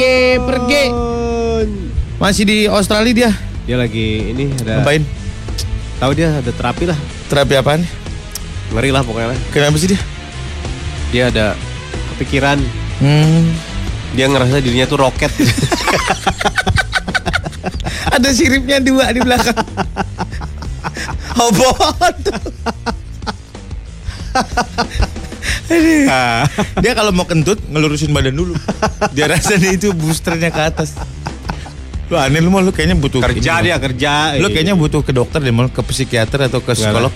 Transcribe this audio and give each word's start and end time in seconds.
lagi 0.00 0.40
pergi. 0.40 0.84
Masih 2.16 2.44
di 2.48 2.58
Australia 2.64 3.12
dia. 3.12 3.30
Dia 3.68 3.76
lagi 3.76 4.32
ini 4.32 4.48
ada 4.56 4.80
Ngapain? 4.80 5.04
tahu 6.00 6.12
dia 6.16 6.32
ada 6.32 6.48
terapi 6.48 6.88
lah. 6.88 6.96
Terapi 7.28 7.54
apaan? 7.60 7.84
Ngeri 8.72 8.96
lah 8.96 9.04
pokoknya. 9.04 9.36
Kenapa 9.52 9.76
sih 9.76 9.92
dia? 9.92 10.00
Dia 11.12 11.28
ada 11.28 11.52
kepikiran 12.14 12.56
Hmm. 13.00 13.52
dia 14.12 14.24
ngerasa 14.26 14.60
dirinya 14.60 14.84
tuh 14.84 15.00
roket. 15.00 15.28
Ada 18.10 18.28
siripnya 18.34 18.76
dua 18.76 19.08
di 19.08 19.20
belakang. 19.20 19.56
Hobot. 21.38 22.16
Ah. 26.08 26.44
Dia 26.78 26.92
kalau 26.92 27.10
mau 27.10 27.24
kentut 27.24 27.62
ngelurusin 27.64 28.10
badan 28.10 28.34
dulu. 28.34 28.54
Dia 29.10 29.26
rasa 29.26 29.54
nih 29.54 29.74
itu 29.74 29.92
boosternya 29.92 30.48
ke 30.48 30.60
atas. 30.60 30.98
Lu 32.06 32.18
aneh 32.18 32.38
lu 32.38 32.50
mau 32.50 32.58
lu 32.58 32.70
kayaknya 32.70 32.94
butuh 32.94 33.22
kerja 33.22 33.58
ini, 33.58 33.64
dia 33.64 33.76
kerja. 33.78 34.12
Lu 34.36 34.48
kayaknya 34.48 34.74
butuh 34.74 35.00
ke 35.00 35.10
dokter 35.10 35.38
deh, 35.38 35.50
mau 35.50 35.66
ke 35.66 35.78
psikiater 35.80 36.44
atau 36.44 36.58
ke 36.58 36.68
Enggak 36.68 36.82
psikolog. 36.82 37.12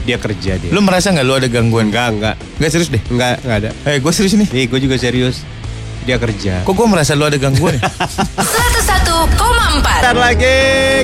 dia 0.00 0.16
kerja 0.16 0.52
dia. 0.56 0.70
Lu 0.70 0.80
merasa 0.80 1.08
nggak 1.08 1.24
lu 1.24 1.34
ada 1.34 1.46
gangguan? 1.46 1.88
enggak 1.88 2.06
enggak 2.10 2.34
Nggak 2.56 2.70
serius 2.70 2.88
deh. 2.90 3.02
enggak 3.06 3.40
enggak 3.40 3.56
ada. 3.58 3.70
Eh, 3.86 3.96
gue 3.96 4.12
serius 4.12 4.36
nih. 4.36 4.48
Nih 4.50 4.64
gue 4.66 4.78
juga 4.78 4.96
serius. 4.96 5.40
Dia 6.00 6.16
kerja. 6.16 6.64
Kok 6.64 6.72
gue 6.74 6.86
merasa 6.86 7.12
lu 7.12 7.24
ada 7.24 7.36
gangguan 7.36 7.76
ya? 7.76 7.82
101,4 8.40 9.80
Bentar 9.80 10.16
lagi 10.16 10.56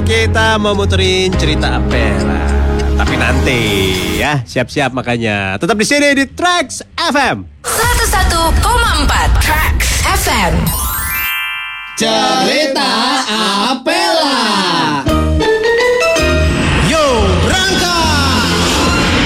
kita 0.03 0.57
mau 0.57 0.73
muterin 0.73 1.33
cerita 1.33 1.77
Apela. 1.77 2.36
Tapi 2.97 3.15
nanti 3.21 3.61
ya, 4.17 4.41
siap-siap 4.41 4.97
makanya. 4.97 5.61
Tetap 5.61 5.77
di 5.77 5.85
sini 5.85 6.17
di 6.17 6.25
Trax 6.33 6.81
FM. 6.97 7.45
101,4 7.61 9.45
Tracks 9.45 9.89
FM 10.25 10.55
Cerita 11.97 12.89
Apela. 13.73 14.41
Yo, 16.89 17.05
berangkat. 17.45 18.49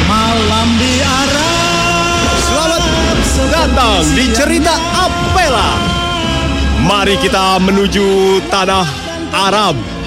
Malam 0.07 0.69
di 0.79 0.93
arah. 1.03 2.15
Selamat 2.43 2.83
datang 3.51 4.03
di 4.19 4.25
cerita 4.34 4.75
Apela. 4.99 5.71
Mari 6.87 7.19
kita 7.23 7.59
menuju 7.59 8.39
tanah 8.51 8.87
Arab. 9.31 10.00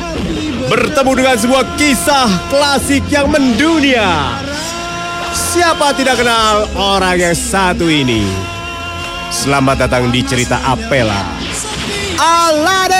Bertemu 0.70 1.12
dengan 1.14 1.38
sebuah 1.38 1.78
kisah 1.78 2.30
klasik 2.50 3.06
yang 3.12 3.30
mendunia. 3.30 4.38
Siapa 5.34 5.94
tidak 5.98 6.22
kenal 6.22 6.66
orang 6.78 7.18
yang 7.18 7.36
satu 7.38 7.86
ini? 7.90 8.26
Selamat 9.34 9.86
datang 9.86 10.10
di 10.14 10.22
cerita 10.22 10.62
Apela. 10.66 11.26
Aladdin. 12.22 12.94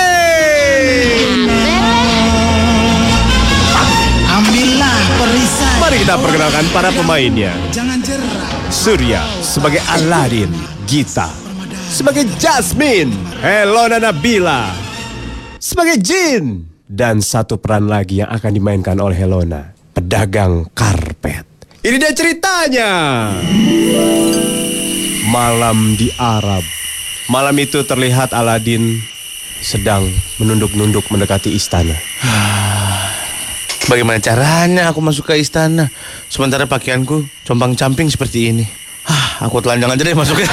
Ambillah 4.34 5.00
perisai. 5.22 5.78
Mari 5.78 5.98
kita 6.02 6.18
perkenalkan 6.18 6.66
para 6.74 6.90
pemainnya. 6.90 7.54
Surya 8.74 9.22
sebagai 9.46 9.82
Aladdin, 9.94 10.50
Gita 10.90 11.30
sebagai 11.94 12.26
Jasmine, 12.42 13.14
Helona 13.38 14.02
Nabila 14.02 14.74
sebagai 15.64 16.02
Jin, 16.02 16.73
dan 16.94 17.26
satu 17.26 17.58
peran 17.58 17.90
lagi 17.90 18.22
yang 18.22 18.30
akan 18.30 18.54
dimainkan 18.54 19.02
oleh 19.02 19.18
Helona, 19.18 19.74
pedagang 19.98 20.70
karpet. 20.78 21.42
Ini 21.82 21.98
dia 21.98 22.14
ceritanya. 22.14 22.92
Malam 25.34 25.98
di 25.98 26.14
Arab. 26.22 26.62
Malam 27.34 27.58
itu 27.58 27.82
terlihat 27.82 28.38
Aladdin 28.38 29.02
sedang 29.66 30.06
menunduk-nunduk 30.38 31.10
mendekati 31.10 31.50
istana. 31.58 31.98
Bagaimana 33.90 34.22
caranya 34.22 34.94
aku 34.94 35.02
masuk 35.02 35.34
ke 35.34 35.42
istana? 35.42 35.90
Sementara 36.30 36.70
pakaianku 36.70 37.26
compang-camping 37.42 38.08
seperti 38.14 38.54
ini. 38.54 38.66
Hah, 39.04 39.50
aku 39.50 39.60
telanjang 39.60 39.92
aja 39.92 40.04
deh 40.06 40.16
masuknya. 40.16 40.48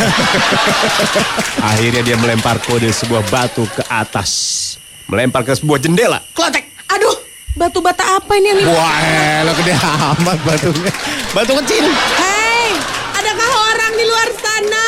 Akhirnya 1.71 2.03
dia 2.03 2.17
melempar 2.19 2.59
kode 2.59 2.91
sebuah 2.91 3.22
batu 3.31 3.62
ke 3.71 3.87
atas. 3.87 4.80
Melempar 5.10 5.43
ke 5.43 5.50
sebuah 5.59 5.82
jendela. 5.82 6.22
Klotek. 6.38 6.71
Aduh, 6.87 7.19
batu 7.59 7.82
bata 7.82 8.22
apa 8.22 8.31
ini 8.38 8.54
yang. 8.54 8.62
Wah, 8.71 8.94
elah 9.43 9.54
gede 9.59 9.75
amat 9.75 10.38
batunya. 10.47 10.93
Batu 11.34 11.53
kecil. 11.59 11.82
Hei, 12.15 12.78
adakah 13.19 13.50
orang 13.75 13.93
di 13.98 14.04
luar 14.06 14.28
sana? 14.38 14.87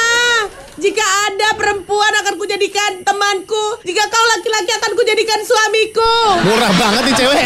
Jika 0.78 1.02
ada 1.02 1.58
perempuan 1.58 2.14
akan 2.22 2.38
kujadikan 2.38 3.02
temanku. 3.02 3.82
Jika 3.82 4.02
kau 4.06 4.24
laki-laki 4.38 4.70
akan 4.78 4.92
kujadikan 4.94 5.40
suamiku. 5.42 6.14
Murah 6.46 6.70
banget 6.78 7.02
nih 7.10 7.14
cewek. 7.18 7.42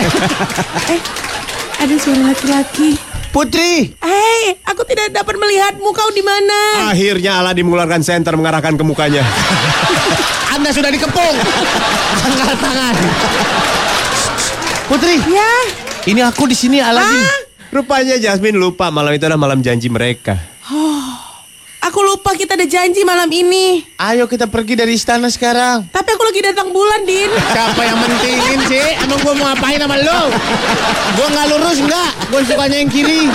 Eh, 0.93 1.01
ada 1.81 1.95
suara 1.97 2.29
laki-laki. 2.29 3.16
Putri. 3.37 3.93
Hei, 4.01 4.57
aku 4.65 4.81
tidak 4.89 5.13
dapat 5.13 5.37
melihatmu. 5.37 5.93
Kau 5.93 6.09
di 6.09 6.25
mana? 6.25 6.89
Akhirnya 6.89 7.37
Aladdin 7.37 7.69
mengeluarkan 7.69 8.01
senter 8.01 8.33
mengarahkan 8.33 8.81
ke 8.81 8.81
mukanya. 8.81 9.21
Anda 10.57 10.73
sudah 10.73 10.89
dikepung. 10.89 11.37
Angkat 12.25 12.57
tangan. 12.57 12.95
Putri, 14.89 15.21
Ya, 15.29 15.53
ini 16.09 16.25
aku 16.25 16.49
di 16.49 16.57
sini 16.57 16.81
Aladin. 16.81 17.29
Rupanya 17.69 18.17
Jasmine 18.17 18.57
lupa 18.57 18.89
malam 18.89 19.13
itu 19.13 19.29
adalah 19.29 19.37
malam 19.37 19.61
janji 19.61 19.93
mereka. 19.93 20.41
kita 20.65 20.96
ada 22.57 22.65
janji 22.65 23.05
malam 23.05 23.29
ini. 23.29 23.85
Ayo 24.01 24.25
kita 24.25 24.49
pergi 24.49 24.81
dari 24.81 24.97
istana 24.97 25.29
sekarang. 25.29 25.93
Tapi 25.93 26.09
aku 26.17 26.25
lagi 26.25 26.41
datang 26.41 26.73
bulan, 26.73 27.05
Din. 27.05 27.29
Siapa 27.53 27.81
yang 27.85 28.01
mentingin 28.01 28.61
sih? 28.65 28.97
Emang 29.05 29.21
gua 29.21 29.37
mau 29.37 29.53
ngapain 29.53 29.77
sama 29.77 30.01
lo? 30.01 30.21
Gua 31.21 31.27
nggak 31.37 31.47
lurus 31.53 31.79
nggak? 31.85 32.11
Gua 32.33 32.41
sukanya 32.49 32.77
yang 32.81 32.89
kiri. 32.89 33.29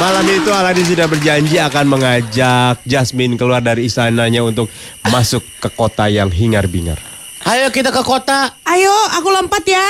Malam 0.00 0.24
itu 0.32 0.48
Aladdin 0.48 0.88
sudah 0.88 1.06
berjanji 1.12 1.60
akan 1.60 1.84
mengajak 1.92 2.80
Jasmine 2.88 3.36
keluar 3.36 3.60
dari 3.60 3.84
istananya 3.84 4.40
untuk 4.40 4.72
masuk 5.12 5.44
ke 5.60 5.68
kota 5.68 6.08
yang 6.08 6.32
hingar-bingar. 6.32 6.96
Ayo 7.44 7.68
kita 7.68 7.92
ke 7.92 8.00
kota. 8.00 8.48
Ayo, 8.64 8.96
aku 9.12 9.28
lompat 9.28 9.60
ya. 9.68 9.84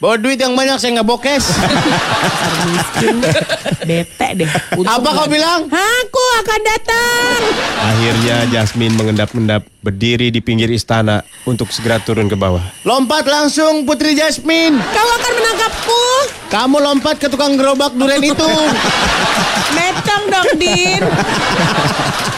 Bawa 0.00 0.16
duit 0.16 0.40
yang 0.40 0.56
banyak 0.56 0.80
saya 0.80 0.96
nggak 0.96 1.08
bokes. 1.10 1.44
Bete 3.84 4.28
deh. 4.32 4.48
Apa 4.86 5.08
kau 5.12 5.28
bilang? 5.28 5.68
Aku 5.68 6.24
akan 6.40 6.60
datang. 6.64 6.99
Akhirnya 7.80 8.44
Jasmine 8.48 8.92
mengendap-endap 8.92 9.64
berdiri 9.80 10.28
di 10.28 10.38
pinggir 10.38 10.68
istana 10.68 11.20
untuk 11.42 11.72
segera 11.72 11.96
turun 11.98 12.28
ke 12.28 12.36
bawah. 12.36 12.60
Lompat 12.84 13.24
langsung 13.24 13.82
Putri 13.82 14.12
Jasmine. 14.12 14.76
Kau 14.76 15.08
akan 15.10 15.32
menangkapku. 15.32 16.02
Kamu 16.48 16.76
lompat 16.78 17.16
ke 17.16 17.26
tukang 17.26 17.56
gerobak 17.56 17.92
durian 17.92 18.20
itu. 18.20 18.50
Metong 19.76 20.24
dong, 20.28 20.48
Din. 20.56 21.00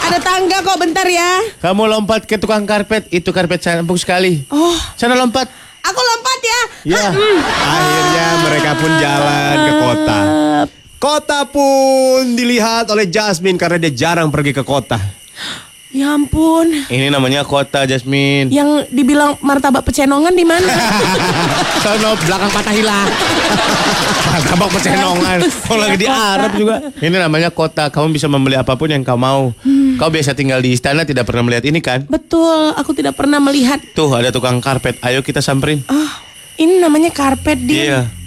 Ada 0.03 0.19
tangga 0.19 0.61
kok, 0.61 0.77
bentar 0.77 1.07
ya. 1.07 1.41
Kamu 1.59 1.87
lompat 1.87 2.23
ke 2.23 2.37
tukang 2.37 2.63
karpet. 2.63 3.09
Itu 3.09 3.31
karpet 3.31 3.59
saya 3.59 3.81
empuk 3.81 3.97
sekali. 3.97 4.45
Oh, 4.47 4.75
Sana 4.95 5.13
lompat. 5.13 5.49
aku 5.83 5.99
lompat 5.99 6.39
ya. 6.39 6.61
Ya. 6.95 7.05
Akhirnya 7.49 8.27
mereka 8.41 8.71
pun 8.77 8.91
jalan 8.95 9.55
ke 9.59 9.73
kota. 9.77 10.19
Kota 11.03 11.43
pun 11.43 12.31
dilihat 12.31 12.87
oleh 12.87 13.11
Jasmine 13.11 13.59
karena 13.59 13.75
dia 13.75 13.91
jarang 13.91 14.31
pergi 14.31 14.55
ke 14.55 14.63
kota. 14.63 14.95
Ya 15.91 16.15
ampun. 16.15 16.87
Ini 16.87 17.11
namanya 17.11 17.43
kota 17.43 17.83
Jasmine. 17.83 18.47
Yang 18.47 18.87
dibilang 18.87 19.35
martabak 19.43 19.83
pecenongan 19.83 20.31
di 20.31 20.47
mana? 20.47 20.71
Sono 21.83 22.15
belakang 22.23 22.47
patah 22.55 22.71
hilang. 22.71 23.11
Tabak 24.47 24.69
pecenongan. 24.79 25.43
Kalau 25.43 25.83
lagi 25.83 25.97
di 25.99 26.07
Arab 26.07 26.55
juga. 26.55 26.79
Ini 26.95 27.17
namanya 27.19 27.51
kota. 27.51 27.91
Kamu 27.91 28.15
bisa 28.15 28.31
membeli 28.31 28.55
apa 28.55 28.79
pun 28.79 28.87
yang 28.87 29.03
kau 29.03 29.19
mau. 29.19 29.51
Kau 29.99 30.07
biasa 30.07 30.31
tinggal 30.39 30.63
di 30.63 30.71
istana 30.71 31.03
tidak 31.03 31.27
pernah 31.27 31.43
melihat 31.43 31.67
ini 31.67 31.83
kan? 31.83 32.07
Betul, 32.07 32.79
aku 32.79 32.95
tidak 32.95 33.19
pernah 33.19 33.43
melihat. 33.43 33.83
Tuh 33.91 34.07
ada 34.15 34.31
tukang 34.31 34.63
karpet. 34.63 35.03
Ayo 35.03 35.19
kita 35.19 35.43
samperin. 35.43 35.83
Ah, 35.91 36.23
ini 36.55 36.79
namanya 36.79 37.11
karpet, 37.11 37.59
Din. 37.59 37.91
Iya. 37.91 38.22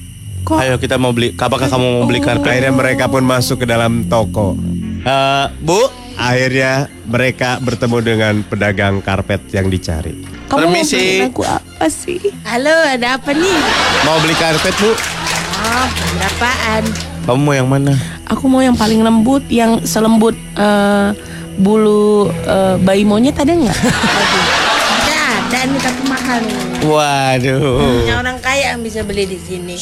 Kok 0.46 0.62
Ayo 0.62 0.78
kita 0.78 0.94
mau 0.94 1.10
beli. 1.10 1.34
Apakah 1.34 1.66
kamu 1.66 1.86
mau 1.98 2.04
beli 2.06 2.22
karpet? 2.22 2.46
Akhirnya 2.46 2.70
mereka 2.70 3.10
pun 3.10 3.26
masuk 3.26 3.62
ke 3.62 3.66
dalam 3.66 4.06
toko. 4.06 4.54
Eh, 5.02 5.46
Bu, 5.58 5.90
Akhirnya 6.16 6.88
mereka 7.04 7.60
bertemu 7.60 7.98
dengan 8.00 8.34
pedagang 8.40 9.04
karpet 9.04 9.42
yang 9.52 9.68
dicari. 9.68 10.16
kamu 10.48 10.70
permisi. 10.70 11.20
aku 11.26 11.42
apa 11.44 11.90
sih? 11.90 12.22
Halo, 12.46 12.72
ada 12.72 13.18
apa 13.20 13.34
nih? 13.34 13.58
mau 14.06 14.16
beli 14.22 14.32
karpet 14.38 14.72
Bu? 14.78 14.94
Oh, 14.94 15.86
berapaan? 16.16 16.82
Kamu 17.26 17.40
mau 17.42 17.52
yang 17.52 17.68
mana? 17.68 17.98
Aku 18.30 18.46
mau 18.48 18.62
yang 18.62 18.78
paling 18.78 19.02
lembut, 19.02 19.44
yang 19.50 19.82
selembut 19.82 20.38
eh, 20.56 21.10
bulu 21.58 22.30
eh, 22.30 22.78
bayi 22.80 23.02
monyet 23.02 23.36
ada 23.36 23.50
nggak? 23.52 23.76
Ada, 23.76 25.20
ada 25.42 25.58
nih 25.68 25.80
tapi 25.84 26.02
mahal 26.08 26.38
nih. 26.40 26.58
Waduh. 26.86 27.82
Hanya 28.06 28.14
orang 28.22 28.38
kaya 28.40 28.72
yang 28.72 28.80
bisa 28.80 29.02
beli 29.04 29.26
di 29.26 29.36
sini. 29.36 29.76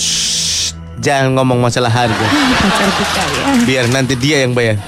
Jangan 1.01 1.35
ngomong 1.35 1.59
masalah 1.59 1.91
harga. 1.91 2.27
Pacarku 2.61 3.05
kaya. 3.15 3.45
Biar 3.67 3.85
nanti 3.91 4.15
dia 4.15 4.47
yang 4.47 4.55
bayar. 4.55 4.79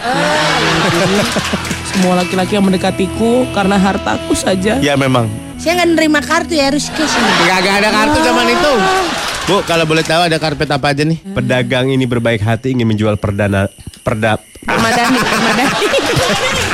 Semua 1.91 2.21
laki-laki 2.21 2.55
yang 2.55 2.67
mendekatiku 2.67 3.49
karena 3.51 3.81
hartaku 3.81 4.37
saja. 4.37 4.79
Ya 4.79 4.95
memang. 4.95 5.27
Saya 5.57 5.83
nggak 5.83 5.91
nerima 5.97 6.21
kartu 6.21 6.53
ya 6.55 6.69
harus 6.69 6.93
cash. 6.93 7.17
Gak 7.49 7.77
ada 7.83 7.91
kartu 7.91 8.19
zaman 8.21 8.47
itu. 8.53 8.73
Bu, 9.47 9.63
kalau 9.63 9.87
boleh 9.87 10.03
tahu 10.03 10.27
ada 10.27 10.37
karpet 10.43 10.67
apa 10.69 10.91
aja 10.91 11.07
nih? 11.07 11.23
Pedagang 11.33 11.87
ini 11.87 12.03
berbaik 12.03 12.43
hati 12.43 12.75
ingin 12.75 12.91
menjual 12.91 13.15
perdana 13.15 13.71
perda 14.03 14.43
Permadani, 14.67 15.19
permadani. 15.23 15.87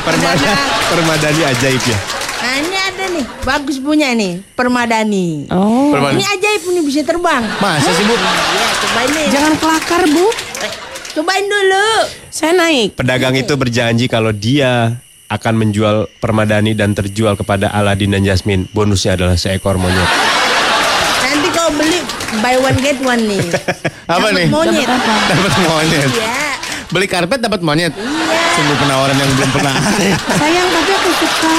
permada, 0.01 0.51
permadani 0.89 1.41
ajaib 1.45 1.83
ya. 1.85 1.97
Nah 2.41 2.53
ini 2.57 2.77
ada 2.77 3.03
nih, 3.13 3.25
bagus 3.45 3.77
punya 3.77 4.09
nih, 4.17 4.41
permadani. 4.57 5.45
Oh. 5.53 5.72
Permadani. 5.93 6.17
Ini 6.17 6.25
ajaib 6.25 6.61
nih 6.65 6.83
bisa 6.83 7.01
terbang. 7.05 7.43
Masa 7.61 7.89
sih 7.93 8.05
bu? 8.09 8.15
Iya, 8.17 8.67
cobain. 8.81 9.27
Jangan 9.29 9.53
kelakar, 9.61 10.01
Bu. 10.09 10.25
Cobain 11.13 11.45
dulu. 11.45 11.89
Saya 12.33 12.57
naik. 12.57 12.97
Pedagang 12.97 13.37
itu 13.37 13.53
berjanji 13.53 14.09
kalau 14.09 14.33
dia 14.33 14.97
akan 15.29 15.53
menjual 15.61 16.09
permadani 16.17 16.73
dan 16.73 16.97
terjual 16.97 17.37
kepada 17.37 17.69
Aladin 17.69 18.17
dan 18.17 18.25
Jasmine. 18.25 18.65
Bonusnya 18.73 19.13
adalah 19.13 19.37
seekor 19.37 19.77
monyet. 19.77 20.09
Nanti 21.21 21.49
kau 21.53 21.69
beli 21.73 22.01
buy 22.41 22.57
one 22.57 22.79
get 22.81 22.97
one 23.05 23.23
nih. 23.29 23.45
Apa 24.09 24.29
Dapat 24.29 24.37
nih? 24.37 24.47
Monyet. 24.49 24.89
Dapat 24.89 25.53
monyet. 25.69 26.09
Iya. 26.09 26.37
Beli 26.93 27.07
karpet 27.09 27.39
dapat 27.41 27.61
monyet. 27.61 27.93
Iya. 27.93 28.41
Sungguh 28.53 28.77
penawaran 28.77 29.17
yang 29.17 29.29
belum 29.33 29.49
pernah. 29.49 29.73
Sayang, 30.37 30.67
tapi 30.69 30.91
aku 30.93 31.11
suka. 31.17 31.57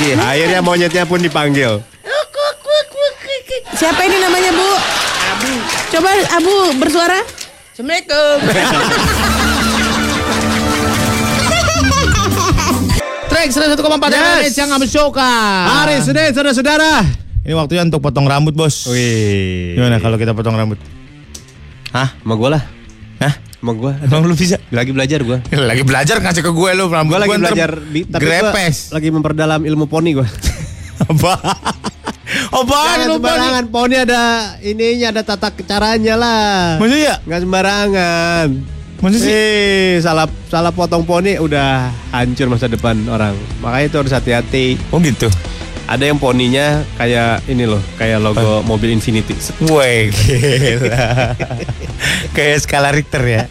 Iya. 0.00 0.14
Akhirnya 0.20 0.60
monyetnya 0.60 1.04
pun 1.08 1.20
dipanggil. 1.20 1.80
Siapa 3.84 4.00
ini 4.00 4.16
namanya, 4.16 4.48
Bu? 4.48 4.64
Abu. 5.28 5.52
Coba 5.92 6.08
Abu 6.40 6.56
bersuara. 6.80 7.20
Assalamualaikum. 7.20 8.36
Track 13.28 13.48
101,4 13.52 13.76
yes. 14.08 14.56
yang 14.56 14.72
kamu 14.72 14.88
suka. 14.88 15.28
Hari 15.68 16.00
Senin, 16.00 16.32
saudara-saudara. 16.32 17.04
Ini 17.44 17.52
waktunya 17.52 17.84
untuk 17.84 18.00
potong 18.00 18.24
rambut, 18.24 18.56
Bos. 18.56 18.88
Wih. 18.88 19.76
Gimana 19.76 20.00
kalau 20.00 20.16
kita 20.16 20.32
potong 20.32 20.56
rambut? 20.56 20.80
Hah? 21.92 22.16
Sama 22.24 22.40
gue 22.40 22.56
lah. 22.56 22.64
Hah? 23.20 23.36
Sama 23.36 23.76
gue. 23.76 23.92
Emang 24.00 24.24
lu 24.24 24.32
bisa? 24.32 24.56
Lagi 24.72 24.96
belajar 24.96 25.20
gue. 25.20 25.44
Lagi 25.68 25.84
belajar 25.84 26.24
ngasih 26.24 26.40
ke 26.40 26.56
gue 26.56 26.70
lu 26.72 26.88
rambut 26.88 27.20
Gue 27.20 27.22
lagi 27.28 27.36
gua 27.36 27.52
belajar 27.52 27.76
di 27.92 28.08
tapi 28.08 28.24
grepes. 28.24 28.96
lagi 28.96 29.12
memperdalam 29.12 29.60
ilmu 29.60 29.92
poni 29.92 30.16
gue. 30.16 30.28
Apa? 31.12 31.36
Apaan 32.54 32.86
Jangan 33.02 33.10
lu 33.10 33.16
sembarangan. 33.18 33.64
Poni 33.66 33.96
ada 33.98 34.22
ininya, 34.62 35.10
ada 35.10 35.22
tata 35.26 35.50
caranya 35.50 36.14
lah. 36.14 36.78
Maksudnya 36.78 37.02
ya? 37.02 37.16
Nggak 37.26 37.40
sembarangan. 37.42 38.46
Maksud 39.02 39.20
sih? 39.20 39.32
Eh, 39.34 39.92
salah 39.98 40.30
salah 40.46 40.70
potong 40.70 41.02
poni 41.02 41.36
udah 41.36 41.90
hancur 42.14 42.46
masa 42.46 42.70
depan 42.70 42.94
orang. 43.10 43.34
Makanya 43.58 43.86
itu 43.90 43.96
harus 44.00 44.14
hati-hati. 44.14 44.78
Oh 44.94 45.02
gitu. 45.02 45.26
Ada 45.84 46.08
yang 46.08 46.16
poninya 46.16 46.80
kayak 46.96 47.44
ini 47.44 47.68
loh, 47.68 47.82
kayak 48.00 48.22
logo 48.22 48.64
mobil 48.64 48.94
Infinity. 48.94 49.36
Woi, 49.68 50.08
gila. 50.08 51.36
Kayak 52.36 52.64
skala 52.64 52.90
Richter 52.90 53.20
ya. 53.20 53.44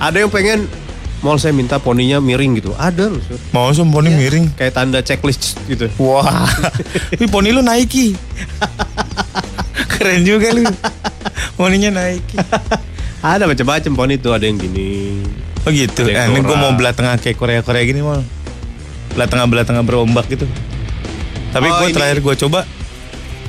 Ada 0.00 0.24
yang 0.24 0.32
pengen 0.32 0.64
mau 1.18 1.34
saya 1.34 1.50
minta 1.50 1.76
poninya 1.76 2.18
miring 2.18 2.56
gitu. 2.56 2.70
Ada 2.72 3.08
loh. 3.08 3.18
Sur. 3.20 3.38
Mau 3.50 3.70
sem 3.70 3.84
poni 3.84 4.08
miring. 4.08 4.50
Kayak 4.52 4.72
tanda 4.72 4.98
checklist 5.00 5.58
gitu. 5.64 5.90
Wah. 5.96 6.46
Tapi 7.10 7.26
poni 7.26 7.50
lu 7.50 7.60
Nike. 7.60 8.14
Keren 9.92 10.22
juga 10.22 10.52
lu. 10.52 10.62
Poninya 11.54 11.90
Nike. 11.92 12.38
Ada 13.18 13.44
macam-macam 13.44 13.92
poni 13.96 14.14
tuh, 14.16 14.30
ada 14.30 14.44
yang 14.44 14.54
gini. 14.56 15.18
Oh 15.62 15.70
gitu. 15.70 16.06
Eh, 16.06 16.14
ini 16.24 16.38
gue 16.38 16.56
mau 16.56 16.70
belah 16.72 16.92
tengah 16.92 17.16
kayak 17.16 17.34
Korea-Korea 17.34 17.82
gini 17.82 17.98
mal. 17.98 18.22
Belah 19.10 19.26
tengah 19.26 19.44
belah 19.44 19.64
tengah 19.64 19.82
berombak 19.82 20.26
gitu. 20.28 20.46
Tapi 21.48 21.66
Oh, 21.66 21.74
gue 21.76 21.88
ini- 21.88 21.96
terakhir 21.96 22.18
gue 22.20 22.34
coba, 22.38 22.62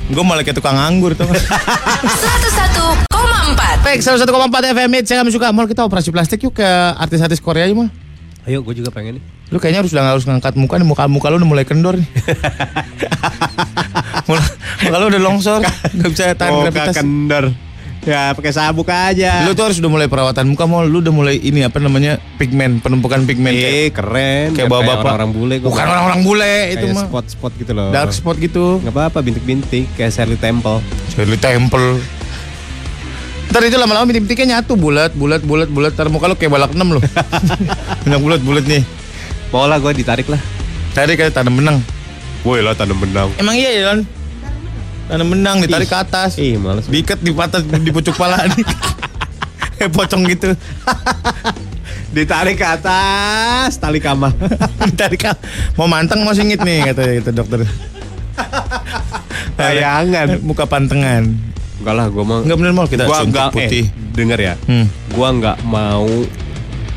gue 0.06 0.22
malah 0.22 0.42
kayak 0.42 0.56
tukang 0.56 0.74
anggur 0.74 1.14
tuh. 1.20 1.28
101,4 1.28 3.06
Baik, 3.50 4.00
101,4 4.00 4.70
FM 4.70 4.90
Hits, 4.94 5.06
saya 5.08 5.18
kami 5.20 5.30
suka. 5.30 5.50
Mal 5.50 5.66
kita 5.66 5.82
operasi 5.82 6.08
plastik 6.08 6.40
yuk 6.40 6.54
ke 6.54 6.64
artis-artis 6.94 7.38
Korea 7.38 7.66
aja 7.66 7.74
mal. 7.74 7.90
Ayo, 8.46 8.60
gue 8.60 8.72
juga 8.72 8.88
pengen 8.88 9.18
nih. 9.18 9.22
Lu 9.50 9.58
kayaknya 9.58 9.82
harus 9.82 9.90
udah 9.90 10.04
harus 10.06 10.24
ngangkat 10.24 10.54
muka 10.54 10.78
nih, 10.78 10.86
muka 10.86 11.02
muka 11.06 11.26
lu 11.28 11.36
udah 11.36 11.48
mulai 11.48 11.64
kendor 11.66 11.98
nih. 11.98 12.06
muka, 14.30 14.42
muka 14.80 14.96
lu 14.96 15.04
udah 15.10 15.20
longsor, 15.20 15.60
nggak 15.90 16.08
bisa 16.08 16.22
tahan 16.32 16.50
Muka 16.54 16.70
gravitas. 16.70 16.94
kendor. 16.96 17.44
Ya, 18.00 18.32
pakai 18.32 18.48
sabuk 18.48 18.88
aja. 18.88 19.44
Lu 19.44 19.52
tuh 19.52 19.66
harus 19.66 19.76
udah 19.76 19.90
mulai 19.90 20.06
perawatan 20.06 20.46
muka 20.48 20.64
mau, 20.64 20.80
lu 20.80 21.04
udah 21.04 21.12
mulai 21.12 21.36
ini 21.36 21.60
apa 21.60 21.76
namanya 21.76 22.16
pigmen, 22.38 22.80
penumpukan 22.80 23.26
pigmen 23.26 23.52
kayak, 23.52 23.72
Eh, 23.76 23.88
keren. 23.90 24.48
kayak 24.56 24.70
bawa 24.70 24.82
bapak. 24.86 25.20
orang 25.20 25.34
bule. 25.34 25.58
gua. 25.58 25.68
Bukan 25.68 25.84
orang-orang 25.84 26.20
bule 26.22 26.54
itu 26.70 26.86
mah. 26.94 27.04
spot-spot 27.04 27.52
gitu 27.58 27.72
loh. 27.74 27.90
Dark 27.90 28.14
spot 28.14 28.38
gitu. 28.38 28.78
Nggak 28.80 28.94
apa-apa, 28.94 29.18
bintik-bintik. 29.20 29.90
Kayak 29.98 30.14
Shirley 30.14 30.38
Temple. 30.38 30.78
Shirley 31.12 31.36
Temple. 31.36 32.00
Ntar 33.50 33.66
itu 33.66 33.74
lama-lama 33.82 34.06
bintik-bintiknya 34.06 34.62
nyatu 34.62 34.78
bulat, 34.78 35.10
bulat, 35.18 35.42
bulat, 35.42 35.66
bulat. 35.66 35.90
Ntar 35.98 36.06
muka 36.06 36.30
lu 36.30 36.38
kayak 36.38 36.54
balak 36.54 36.70
enam 36.70 36.94
loh. 36.94 37.02
Banyak 38.06 38.20
bulat-bulat 38.22 38.62
nih. 38.62 38.86
Mau 39.50 39.66
lah 39.66 39.82
gue 39.82 39.90
ditarik 39.90 40.30
lah. 40.30 40.38
Tadi 40.94 41.18
kayak 41.18 41.34
tanam 41.34 41.58
benang. 41.58 41.82
Woi 42.46 42.62
lah 42.62 42.78
tanam 42.78 43.02
benang. 43.02 43.26
Emang 43.42 43.58
iya 43.58 43.70
ya 43.74 43.82
kan? 43.90 43.98
Tanam 45.10 45.26
benang 45.34 45.66
ditarik 45.66 45.90
ke 45.90 45.98
atas. 45.98 46.38
Ih, 46.38 46.62
males. 46.62 46.86
Diikat 46.86 47.18
di 47.18 47.34
patah 47.34 47.58
di 47.58 47.90
pucuk 47.90 48.14
pala 48.14 48.38
nih. 48.46 48.62
Kayak 49.82 49.98
pocong 49.98 50.22
gitu. 50.30 50.54
Ditarik 52.14 52.54
ke 52.54 52.66
atas 52.70 53.74
tali 53.82 53.98
kama. 53.98 54.30
Ditarik 54.86 55.26
ke 55.26 55.30
mau 55.74 55.90
manteng 55.90 56.22
mau 56.22 56.30
singit 56.30 56.62
nih 56.62 56.94
kata 56.94 57.02
kata 57.18 57.30
dokter. 57.34 57.66
Bayangan. 59.58 60.38
Muka 60.46 60.70
pantengan. 60.70 61.50
Enggak 61.80 61.94
lah, 61.96 62.06
gue 62.12 62.24
mau. 62.24 62.38
Enggak 62.44 62.58
bener 62.60 62.72
mau 62.76 62.84
kita 62.84 63.08
gua 63.08 63.24
enggak 63.24 63.48
putih. 63.56 63.84
Eh, 63.88 64.12
denger 64.12 64.38
ya. 64.38 64.54
Hmm. 64.68 64.86
Gua 65.16 65.28
nggak 65.32 65.58
mau 65.64 66.06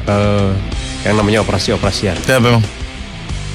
eh 0.04 0.52
yang 1.08 1.16
namanya 1.16 1.40
operasi-operasian. 1.44 2.20
Kenapa 2.28 2.60
emang? 2.60 2.64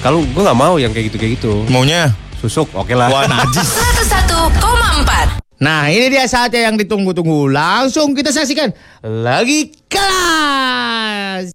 Kalau 0.00 0.24
gua 0.32 0.42
nggak 0.48 0.58
mau 0.58 0.74
yang 0.80 0.92
kayak 0.96 1.12
gitu 1.12 1.16
kayak 1.20 1.32
gitu. 1.36 1.52
Maunya 1.68 2.12
Susuk, 2.38 2.70
oke 2.72 2.94
lah. 2.94 3.10
wah 3.10 3.26
najis. 3.26 3.66
101,4 3.66 5.42
Nah 5.58 5.90
ini 5.90 6.06
dia 6.06 6.22
saatnya 6.30 6.70
yang 6.70 6.78
ditunggu-tunggu 6.78 7.50
Langsung 7.50 8.14
kita 8.14 8.30
saksikan 8.30 8.70
Lagi 9.02 9.74
kelas 9.90 11.50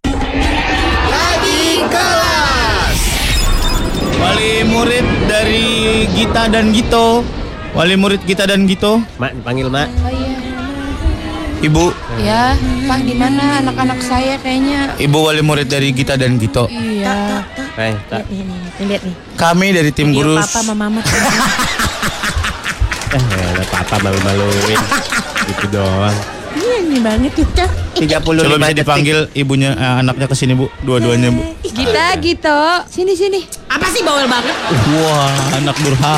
Lagi 1.08 1.64
kelas 1.88 2.98
Wali 4.20 4.68
murid 4.68 5.08
dari 5.24 5.68
Gita 6.12 6.52
dan 6.52 6.76
Gito 6.76 7.24
Wali 7.74 7.98
murid 7.98 8.22
Gita 8.24 8.46
dan 8.46 8.70
Gito 8.70 9.02
Mak, 9.18 9.34
panggil 9.42 9.66
Mak. 9.66 9.90
Ibu 11.64 11.90
Ya, 12.22 12.54
Pak 12.86 13.00
di 13.02 13.16
mana 13.18 13.66
anak-anak 13.66 13.98
saya 13.98 14.38
kayaknya? 14.38 14.94
Ibu 15.00 15.18
wali 15.18 15.42
murid 15.42 15.66
dari 15.66 15.90
Gita 15.90 16.14
dan 16.14 16.38
Gito 16.38 16.70
Iya. 16.70 17.42
Eh, 17.74 17.98
tak. 18.06 18.30
Nih, 18.30 18.46
nih, 18.46 18.58
nih, 18.78 18.86
lihat 18.86 19.02
nih. 19.02 19.16
Kami 19.34 19.68
dari 19.74 19.90
tim 19.90 20.14
Video 20.14 20.22
guru 20.22 20.34
papa 20.38 20.50
sama 20.54 20.74
mama. 20.78 21.02
Eh, 23.14 23.46
ada 23.46 23.62
papa 23.70 24.02
malu-maluin. 24.02 24.74
gitu 25.46 25.66
doang. 25.70 26.18
Iya 26.54 26.78
nih 26.82 26.98
banget 26.98 27.34
kita. 27.38 27.66
35 27.94 28.42
Coba 28.42 28.58
bisa 28.58 28.74
dipanggil 28.74 29.18
ibunya 29.34 29.74
eh, 29.74 30.02
anaknya 30.02 30.26
ke 30.26 30.34
sini 30.34 30.58
Bu 30.58 30.66
Dua-duanya 30.82 31.30
Bu 31.30 31.42
Gita, 31.62 32.18
gitu. 32.18 32.58
Sini 32.90 33.14
sini. 33.14 33.46
Apa 33.70 33.86
sih 33.90 34.02
bawel 34.02 34.26
banget? 34.26 34.54
Wah 34.98 35.30
anak 35.54 35.78
Eh, 35.78 35.94
Ma. 35.94 36.14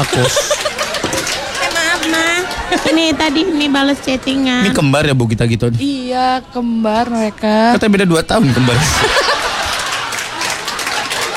Ini 2.86 3.14
tadi 3.14 3.42
ini 3.44 3.68
balas 3.68 4.00
Ini 4.00 4.18
chattingan. 4.18 4.74
kembar 4.74 5.06
ya 5.06 5.14
Bu 5.14 5.26
Gita 5.26 5.46
Gito 5.46 5.70
Iya, 5.76 6.42
kembar 6.50 7.10
mereka. 7.10 7.78
Katanya 7.78 7.92
beda 7.92 8.06
2 8.06 8.24
tahun 8.24 8.46
kembar. 8.52 8.78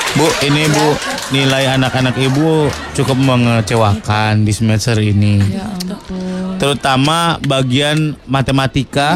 Bu, 0.09 0.25
ini 0.43 0.65
Bu, 0.67 0.87
nilai 1.31 1.69
anak-anak 1.69 2.17
Ibu 2.17 2.67
cukup 2.97 3.15
mengecewakan 3.15 4.43
di 4.43 4.51
semester 4.51 4.97
ini. 4.99 5.37
Ya 5.47 5.69
ampun. 5.69 6.57
Terutama 6.59 7.39
bagian 7.39 8.17
matematika 8.25 9.15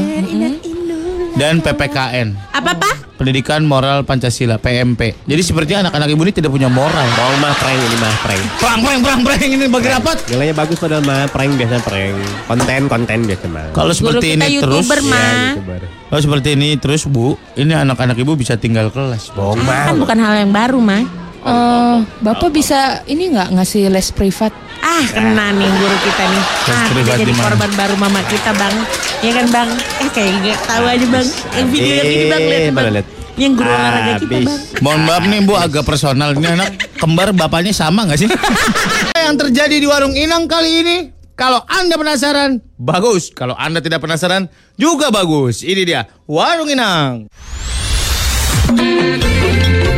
dan 1.33 1.59
PPKN, 1.59 2.37
Apa, 2.51 2.71
Pak? 2.73 2.95
Pendidikan 3.13 3.63
Moral 3.63 4.03
Pancasila, 4.03 4.57
PMP. 4.57 5.15
Jadi 5.23 5.41
sepertinya 5.41 5.87
anak-anak 5.87 6.11
Ibu 6.11 6.21
ini 6.23 6.33
tidak 6.33 6.51
punya 6.51 6.67
moral. 6.67 7.07
Bohong 7.13 7.39
mah 7.39 7.55
prank 7.55 7.79
ini 7.79 7.97
mah 7.97 8.15
prank. 8.19 8.43
Perang, 8.59 8.79
perang, 8.81 8.99
perang, 8.99 9.19
perang, 9.21 9.41
ini 9.41 9.65
bagi 9.65 9.89
rapat. 9.89 10.17
Nilainya 10.27 10.53
bagus 10.53 10.77
padahal 10.77 11.01
mah 11.01 11.25
prank 11.29 11.51
biasa 11.55 11.77
prank. 11.81 12.15
Konten 12.45 12.81
konten 12.85 13.19
biasa 13.23 13.45
mah. 13.47 13.65
Kalau 13.71 13.93
Guru 13.93 13.97
seperti 13.97 14.27
kita 14.27 14.35
ini 14.35 14.47
terus, 14.59 14.83
YouTuber, 14.83 14.99
Ma. 15.07 15.15
Ya, 15.15 15.31
YouTuber. 15.55 15.81
kalau 16.09 16.21
seperti 16.21 16.49
ini 16.51 16.69
terus 16.75 17.01
Bu, 17.05 17.25
ini 17.55 17.73
anak-anak 17.73 18.17
Ibu 18.17 18.31
bisa 18.35 18.53
tinggal 18.57 18.91
kelas. 18.91 19.31
Bohong 19.31 19.61
Kan 19.61 19.93
mah. 19.93 19.95
bukan 19.95 20.17
hal 20.19 20.33
yang 20.43 20.51
baru, 20.51 20.77
Ma. 20.77 20.99
Eh, 21.43 21.95
Bapak 22.23 22.49
bisa 22.49 23.03
ini 23.03 23.27
nggak 23.29 23.51
ngasih 23.51 23.91
les 23.91 24.07
privat? 24.09 24.55
Ah, 24.79 25.03
kena 25.05 25.51
nih 25.51 25.67
guru 25.69 25.97
kita 26.01 26.23
nih. 26.23 26.43
Ah, 26.43 26.51
kita 26.63 26.83
privat 26.89 27.15
jadi 27.17 27.23
di 27.25 27.33
mana? 27.33 27.43
korban 27.45 27.71
baru 27.75 27.95
mama 27.97 28.21
kita, 28.23 28.51
Bang. 28.53 28.75
Iya 29.19 29.31
kan, 29.33 29.45
Bang? 29.49 29.69
Eh, 29.99 30.09
kayak 30.09 30.31
nggak 30.39 30.59
tahu 30.63 30.83
aja, 30.85 31.05
Bang. 31.05 31.27
Yang 31.53 31.67
video 31.69 31.93
yang 31.93 32.07
ini, 32.07 32.23
Bang, 32.25 32.41
lihat, 32.41 32.61
Eh, 32.61 32.71
Bang. 32.71 32.85
lihat? 32.89 33.07
Yang 33.33 33.53
guru 33.57 33.69
olahraga 33.69 34.11
kita, 34.13 34.23
Habis. 34.29 34.45
Bang. 34.45 34.61
Mohon 34.79 35.01
maaf 35.03 35.23
nih 35.25 35.39
Bu 35.41 35.53
agak 35.55 35.83
personal 35.83 36.29
Ini 36.31 36.47
anak 36.53 36.69
kembar 36.95 37.33
bapaknya 37.33 37.73
sama 37.73 38.05
gak 38.05 38.19
sih? 38.19 38.29
Yang 39.25 39.35
terjadi 39.41 39.75
di 39.75 39.87
warung 39.89 40.13
Inang 40.13 40.45
kali 40.45 40.85
ini 40.85 40.97
Kalau 41.33 41.65
anda 41.65 41.97
penasaran 41.97 42.61
Bagus 42.75 43.33
Kalau 43.33 43.57
anda 43.57 43.81
tidak 43.81 43.99
penasaran 43.99 44.45
Juga 44.75 45.09
bagus 45.09 45.65
Ini 45.65 45.81
dia 45.81 46.05
Warung 46.23 46.69
Inang 46.69 47.25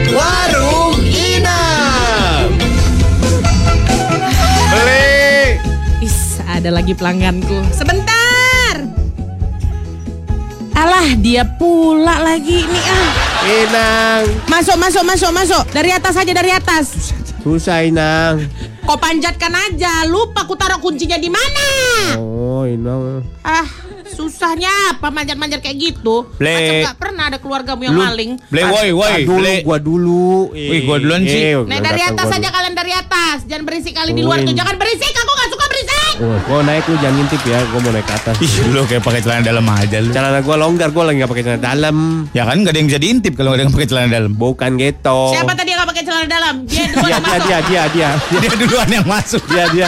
Warung 0.08 0.65
ada 6.66 6.82
lagi 6.82 6.98
pelangganku. 6.98 7.62
Sebentar. 7.70 8.74
Alah, 10.74 11.14
dia 11.22 11.46
pula 11.46 12.18
lagi 12.18 12.66
nih 12.66 12.86
ah. 12.90 13.10
Inang. 13.46 14.26
Masuk, 14.50 14.74
masuk, 14.82 15.06
masuk, 15.06 15.30
masuk. 15.30 15.62
Dari 15.70 15.94
atas 15.94 16.18
aja, 16.18 16.34
dari 16.34 16.50
atas. 16.50 17.14
Susah 17.46 17.86
Inang. 17.86 18.50
Kau 18.82 18.98
panjatkan 18.98 19.54
aja. 19.54 20.10
Lupa 20.10 20.50
ku 20.50 20.58
taruh 20.58 20.82
kuncinya 20.82 21.22
di 21.22 21.30
mana. 21.30 21.70
Oh 22.18 22.66
Inang. 22.66 23.22
Ah, 23.46 23.70
susahnya 24.10 24.98
apa 24.98 25.14
manjat-manjat 25.14 25.62
kayak 25.62 25.78
gitu? 25.78 26.26
Ble. 26.42 26.50
Macam 26.50 26.74
gak 26.82 26.98
pernah 26.98 27.24
ada 27.30 27.38
keluargamu 27.38 27.86
yang 27.86 27.94
maling. 27.94 28.42
Ble 28.50 28.66
woi 28.66 28.90
woi 28.90 29.22
dulu, 29.22 29.54
gua 29.62 29.78
dulu. 29.78 30.50
Wih, 30.50 30.82
gua 30.82 30.98
duluan 30.98 31.30
sih. 31.30 31.62
Naik 31.62 31.86
dari 31.86 32.02
atas 32.10 32.26
aja 32.34 32.50
kalian 32.50 32.74
dari 32.74 32.94
atas. 32.98 33.46
Jangan 33.46 33.70
berisik 33.70 33.94
kali 33.94 34.18
di 34.18 34.26
luar 34.26 34.42
tuh. 34.42 34.58
Jangan 34.58 34.82
berisik. 34.82 35.14
Aku. 35.14 35.35
Oh, 36.16 36.32
gua 36.48 36.64
naik 36.64 36.88
lu 36.88 36.96
jangan 36.96 37.20
ngintip 37.20 37.44
ya. 37.44 37.60
Gua 37.68 37.80
mau 37.80 37.92
naik 37.92 38.08
ke 38.08 38.16
atas. 38.16 38.36
Ih 38.40 38.54
lu 38.72 38.88
kayak 38.88 39.04
pakai 39.04 39.20
celana 39.20 39.44
dalam 39.44 39.68
aja 39.68 39.98
lu 40.00 40.10
Celana 40.10 40.40
gua 40.40 40.56
longgar, 40.56 40.90
gua 40.90 41.12
lagi 41.12 41.20
nggak 41.20 41.28
pakai 41.28 41.44
celana 41.44 41.62
dalam. 41.62 41.98
Ya 42.32 42.44
kan 42.44 42.56
gak 42.58 42.72
ada 42.72 42.80
yang 42.80 42.88
bisa 42.88 43.00
diintip 43.00 43.34
Kalau 43.36 43.52
gak 43.52 43.58
ada 43.60 43.64
yang 43.64 43.74
pakai 43.74 43.88
celana 43.88 44.08
dalam 44.10 44.32
Bukan 44.32 44.72
gitu. 44.76 45.20
Siapa 45.30 45.52
tadi 45.54 45.70
yang 45.70 45.84
gak 45.84 45.90
pakai 45.92 46.04
celana 46.04 46.26
dalam? 46.26 46.56
Dia 46.64 46.86
duluan 46.94 47.04
Dia, 47.04 47.12
yang 47.12 47.20
dia, 47.20 47.36
masuk. 47.36 47.44
dia, 47.44 47.60
dia, 47.60 47.84
dia, 47.92 48.10
Dia 48.40 48.52
duluan 48.56 48.88
yang 48.90 49.06
masuk 49.06 49.44
dia, 49.46 49.66
dia. 49.70 49.88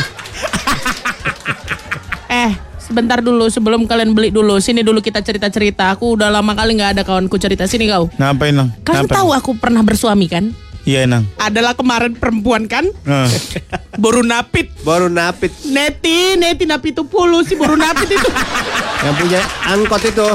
Eh, 2.27 2.51
sebentar 2.77 3.19
dulu 3.19 3.47
sebelum 3.47 3.87
kalian 3.87 4.11
beli 4.11 4.27
dulu. 4.27 4.59
Sini 4.59 4.83
dulu 4.83 4.99
kita 4.99 5.23
cerita-cerita. 5.23 5.95
Aku 5.95 6.19
udah 6.19 6.27
lama 6.27 6.51
kali 6.51 6.75
nggak 6.75 6.99
ada 6.99 7.03
kawanku 7.07 7.39
cerita. 7.39 7.63
Sini 7.65 7.87
kau. 7.87 8.11
Ngapain 8.13 8.51
Nang? 8.51 8.75
Kalian 8.83 9.07
Ngapain? 9.07 9.15
tahu 9.15 9.29
aku 9.31 9.51
pernah 9.55 9.79
bersuami 9.79 10.27
kan? 10.27 10.51
Iya 10.87 11.03
Nang 11.03 11.27
Adalah 11.35 11.75
kemarin 11.75 12.15
perempuan 12.15 12.71
kan? 12.71 12.87
Eh. 12.87 13.29
Baru 14.03 14.23
napit. 14.23 14.71
Baru 14.87 15.11
napit 15.11 15.51
Neti, 15.67 16.39
Neti 16.39 16.63
napit 16.63 16.95
itu 16.95 17.03
puluh 17.03 17.43
sih 17.43 17.59
baru 17.59 17.75
napit 17.75 18.07
itu. 18.07 18.29
yang 19.03 19.15
punya 19.19 19.41
angkot 19.67 20.01
itu. 20.07 20.27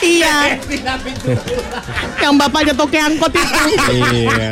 iya. 0.00 0.56
Yang 2.22 2.34
bapaknya 2.38 2.72
toke 2.72 2.96
angkot 2.96 3.32
itu. 3.36 3.62
Iya. 3.92 4.50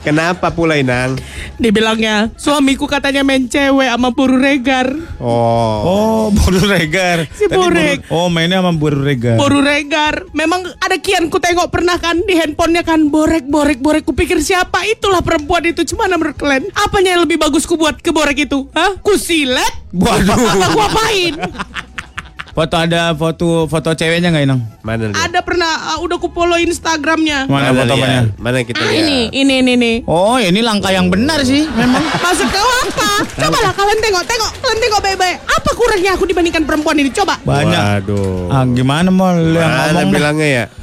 Kenapa 0.00 0.48
pula 0.48 0.80
Inang? 0.80 1.20
Dibilangnya, 1.60 2.32
suamiku 2.34 2.88
katanya 2.88 3.20
main 3.20 3.44
cewek 3.44 3.84
sama 3.86 4.10
buru 4.10 4.40
regar. 4.40 4.88
Oh. 5.20 5.76
Oh, 5.80 6.24
Boru 6.32 6.56
Regar. 6.64 7.28
Si 7.30 7.44
Tadi 7.44 7.52
Borek. 7.54 7.98
Boru- 8.08 8.16
Oh, 8.16 8.28
mainnya 8.28 8.58
sama 8.58 8.72
Boru 8.72 9.04
Regar. 9.04 9.36
Buru 9.36 9.60
regar. 9.60 10.24
Memang 10.32 10.64
ada 10.80 10.96
kian 10.96 11.28
ku 11.28 11.36
tengok 11.36 11.68
pernah 11.68 11.96
kan 11.96 12.16
di 12.18 12.32
handphonenya 12.32 12.80
kan 12.80 13.06
borek 13.06 13.44
borek 13.44 13.76
borek. 13.78 14.02
Kupikir 14.02 14.40
siapa 14.40 14.80
itulah 14.86 15.20
perempuan 15.20 15.60
itu. 15.62 15.84
Cuma 15.84 16.08
menurut 16.08 16.34
kalian 16.34 16.64
apanya 16.74 17.14
yang 17.14 17.22
lebih 17.22 17.36
bagus 17.36 17.68
ku 17.68 17.76
buat 17.76 18.00
ke 18.00 18.08
borek 18.08 18.48
itu? 18.48 18.64
Hah? 18.72 18.96
Ku 18.96 19.14
silet? 19.14 19.68
Waduh. 19.92 20.32
Apa 20.32 20.66
ku 20.66 20.80
apain? 20.80 21.32
Foto 22.50 22.74
ada 22.74 23.14
foto 23.14 23.46
foto 23.64 23.90
ceweknya 23.92 24.28
nggak 24.28 24.44
Inang? 24.44 24.60
Mana 24.80 25.06
lihat? 25.06 25.22
ada 25.22 25.38
pernah 25.40 25.70
uh, 25.88 25.98
udah 26.00 26.16
ku 26.16 26.28
follow 26.28 26.58
Instagramnya. 26.58 27.46
Mana 27.46 27.70
Mana 27.70 27.78
fotonya? 27.78 28.20
Mana 28.36 28.58
kita 28.60 28.76
Ah, 28.76 28.90
lihat? 28.90 29.00
ini, 29.00 29.18
ini, 29.32 29.54
ini, 29.60 29.72
ini. 29.74 29.92
Oh, 30.04 30.34
ini 30.34 30.58
langkah 30.60 30.90
yang 30.90 31.06
benar 31.06 31.40
sih, 31.42 31.62
memang. 31.68 32.02
Maksud 32.24 32.48
kau 32.48 32.66
apa? 32.82 33.22
Cobalah 33.38 33.70
kalian 33.70 33.98
tengok, 34.00 34.24
tengok, 34.24 34.50
kalian 34.56 34.78
tengok 34.80 35.00
baik-baik. 35.00 35.36
Apa 35.46 35.70
kurangnya 35.72 36.10
aku 36.12 36.24
dibandingkan 36.24 36.62
perempuan 36.64 36.96
ini? 36.96 37.10
Coba. 37.10 37.38
Banyak. 37.40 37.82
Waduh. 38.02 38.50
Ah, 38.50 38.64
gimana 38.66 39.08
mau 39.08 39.30
yang 39.30 39.70
ngomong 39.70 40.10
bilangnya 40.10 40.48
ya? 40.48 40.64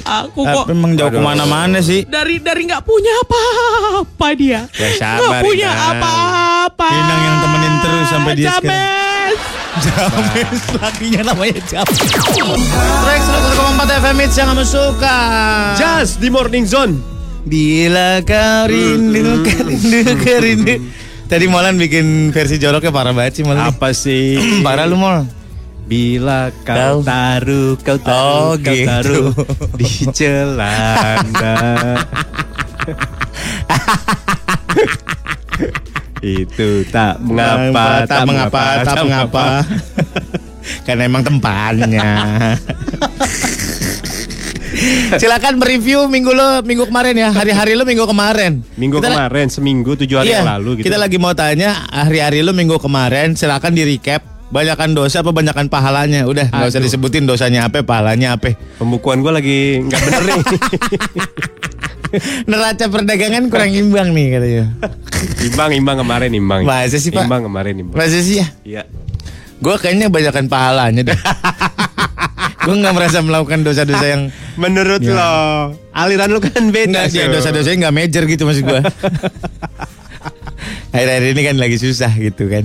Aku 0.00 0.42
kok 0.42 0.64
Tapi 0.64 0.72
emang 0.72 0.96
jauh 0.96 1.12
ke 1.12 1.20
mana-mana 1.20 1.76
sih. 1.78 2.08
dari 2.08 2.40
dari 2.40 2.64
nggak 2.64 2.80
punya 2.80 3.12
apa-apa 3.20 4.28
dia. 4.32 4.64
Ya, 4.72 4.88
sabar, 4.96 5.20
Nggak 5.20 5.42
punya 5.44 5.68
Inang. 5.68 5.90
apa-apa. 5.92 6.88
Inang 6.88 7.20
yang 7.20 7.36
temenin 7.38 7.74
terus 7.78 8.06
sampai 8.08 8.32
dia 8.32 8.48
sekarang. 8.50 8.80
James. 9.20 9.42
James, 10.32 10.62
lakinya 10.74 11.20
namanya 11.24 11.60
James. 11.62 11.96
Track 12.98 13.20
101,4 13.22 14.00
FM 14.00 14.16
Hits 14.18 14.34
yang 14.34 14.48
kamu 14.50 14.64
suka. 14.64 15.18
Just 15.74 16.18
di 16.18 16.28
Morning 16.28 16.64
Zone. 16.64 16.94
Bila 17.40 18.20
kau 18.20 18.66
rindu, 18.66 19.40
kau 19.40 19.60
rindu, 19.62 20.00
kau 20.18 20.38
rindu. 20.38 20.74
Tadi 21.24 21.46
Molan 21.46 21.76
bikin 21.76 22.04
versi 22.30 22.56
joroknya 22.56 22.90
parah 22.90 23.12
banget 23.12 23.38
sih 23.38 23.44
Molan. 23.44 23.70
Apa 23.70 23.92
sih? 23.92 24.34
Parah 24.66 24.84
lu 24.84 24.96
Mol. 24.96 25.24
Bila 25.84 26.50
kau 26.60 27.00
Kau- 27.00 27.02
taruh, 27.02 27.74
kau 27.76 27.98
taruh, 27.98 28.50
Oh, 28.50 28.54
kau 28.56 28.66
gitu. 28.68 28.86
taruh 28.86 29.30
di 29.74 29.86
celana. 30.16 31.54
Itu 36.20 36.84
tak 36.92 37.16
mengapa, 37.24 38.04
tak 38.04 38.28
mengapa, 38.28 38.64
tak 38.84 38.96
mengapa. 39.04 39.44
Karena 40.86 41.08
emang 41.08 41.24
tempatnya. 41.24 42.08
Silakan 45.16 45.56
mereview 45.56 46.06
minggu 46.12 46.30
lo 46.36 46.60
minggu 46.60 46.84
kemarin 46.88 47.16
ya. 47.16 47.28
Hari-hari 47.32 47.72
lo 47.72 47.88
minggu 47.88 48.04
kemarin. 48.04 48.60
Minggu 48.76 49.00
Kita 49.00 49.16
kemarin, 49.16 49.46
seminggu, 49.48 49.96
tujuh 49.96 50.20
hari 50.20 50.36
iya, 50.36 50.44
yang 50.44 50.52
lalu 50.60 50.80
gitu. 50.80 50.92
Kita 50.92 50.96
lagi 51.00 51.16
mau 51.16 51.32
tanya 51.32 51.88
hari-hari 51.88 52.44
lo 52.44 52.52
minggu 52.52 52.76
kemarin. 52.76 53.32
Silakan 53.32 53.72
di 53.72 53.82
recap. 53.88 54.20
Banyakan 54.50 54.98
dosa 54.98 55.22
apa 55.22 55.30
banyakan 55.30 55.70
pahalanya? 55.70 56.26
Udah 56.26 56.50
nggak 56.50 56.74
usah 56.74 56.82
disebutin 56.82 57.22
dosanya 57.22 57.70
apa, 57.70 57.86
pahalanya 57.86 58.34
apa. 58.34 58.58
Pembukuan 58.82 59.22
gue 59.22 59.32
lagi 59.32 59.60
nggak 59.86 60.00
bener 60.04 60.22
nih. 60.26 60.42
Neraca 62.44 62.84
perdagangan 62.86 63.46
kurang 63.46 63.70
imbang 63.70 64.08
nih 64.10 64.26
katanya. 64.32 64.64
imbang, 65.40 65.70
imbang 65.72 65.96
kemarin, 65.98 66.30
imbang. 66.32 66.60
Masa 66.62 66.96
sih, 66.96 67.08
Pak? 67.08 67.24
Imbang 67.24 67.42
kemarin, 67.44 67.72
imbang. 67.76 67.94
Masa 67.94 68.18
sih 68.18 68.38
ya? 68.38 68.46
Iya. 68.62 68.82
Gue 69.58 69.74
kayaknya 69.76 70.06
banyakan 70.08 70.46
pahalanya 70.46 71.02
deh. 71.04 71.18
Gue 72.60 72.76
nggak 72.76 72.92
merasa 72.92 73.18
melakukan 73.20 73.60
dosa-dosa 73.60 74.04
yang 74.04 74.22
Menurut 74.54 75.00
Ya. 75.00 75.12
lo, 75.12 75.30
aliran 75.90 76.28
lo 76.28 76.38
kan 76.38 76.68
beda. 76.68 77.00
Enggak 77.00 77.04
dia 77.08 77.24
Sur. 77.24 77.32
dosa-dosanya 77.32 77.76
nggak 77.82 77.94
major 77.96 78.22
gitu 78.26 78.42
maksud 78.44 78.62
gue. 78.62 78.80
Akhir-akhir 80.92 81.24
ini 81.30 81.42
kan 81.42 81.54
lagi 81.56 81.76
susah 81.76 82.10
gitu 82.12 82.50
kan. 82.50 82.64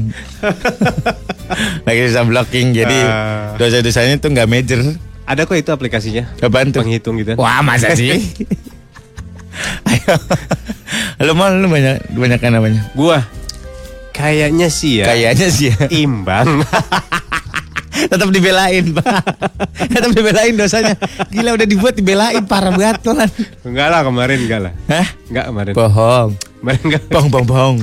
lagi 1.88 2.00
susah 2.06 2.24
blocking 2.26 2.74
jadi 2.74 2.98
Ah. 2.98 3.54
dosa-dosanya 3.56 4.18
tuh 4.18 4.30
nggak 4.32 4.46
major. 4.46 4.80
Ada 5.24 5.44
kok 5.44 5.56
itu 5.56 5.70
aplikasinya. 5.70 6.24
Apaan 6.38 6.70
tuh? 6.70 6.84
Penghitung 6.84 7.16
gitu. 7.16 7.34
Wah 7.38 7.62
masa 7.62 7.94
sih? 7.94 8.18
Ayo. 9.90 10.16
Lu 11.26 11.32
mau 11.34 11.50
lu 11.50 11.68
banyak 11.68 12.12
banyak 12.14 12.40
kan 12.40 12.52
namanya? 12.54 12.82
Gua 12.94 13.24
kayaknya 14.16 14.68
sih 14.72 15.04
ya. 15.04 15.06
Kayaknya 15.12 15.48
sih 15.52 15.68
ya. 15.72 15.78
imbang. 15.92 16.64
Tetap 18.12 18.28
dibelain, 18.30 18.92
Pak. 18.92 19.24
Tetap 19.88 20.12
dibelain 20.12 20.54
dosanya. 20.54 21.00
Gila 21.32 21.56
udah 21.56 21.68
dibuat 21.68 21.96
dibelain 21.96 22.44
parah 22.44 22.76
banget 22.76 23.02
tuh 23.02 23.16
kan. 23.16 23.30
enggak 23.64 23.88
lah 23.88 24.04
kemarin 24.04 24.38
enggak 24.44 24.60
lah. 24.68 24.74
Hah? 24.92 25.08
Enggak 25.32 25.46
kemarin. 25.50 25.74
Bohong. 25.74 26.30
Kemarin 26.60 26.82
enggak. 26.84 27.04
Bohong, 27.08 27.30
bohong, 27.32 27.48
bohong. 27.48 27.78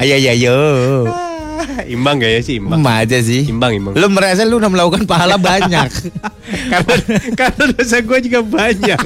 Ayo, 0.00 0.16
ayo, 0.16 0.30
ayo. 0.32 0.58
imbang 1.94 2.18
gak 2.18 2.32
ya 2.34 2.40
sih 2.40 2.54
imbang. 2.58 2.80
Emak 2.80 2.96
aja 3.06 3.18
sih. 3.20 3.42
Imbang, 3.46 3.72
imbang. 3.76 3.94
Lu 3.94 4.06
merasa 4.10 4.42
lu 4.42 4.58
udah 4.58 4.70
melakukan 4.72 5.04
pahala 5.04 5.36
banyak. 5.36 5.90
karena 6.72 6.94
karena 7.36 7.62
dosa 7.72 7.96
gue 8.00 8.18
juga 8.26 8.40
banyak. 8.42 9.00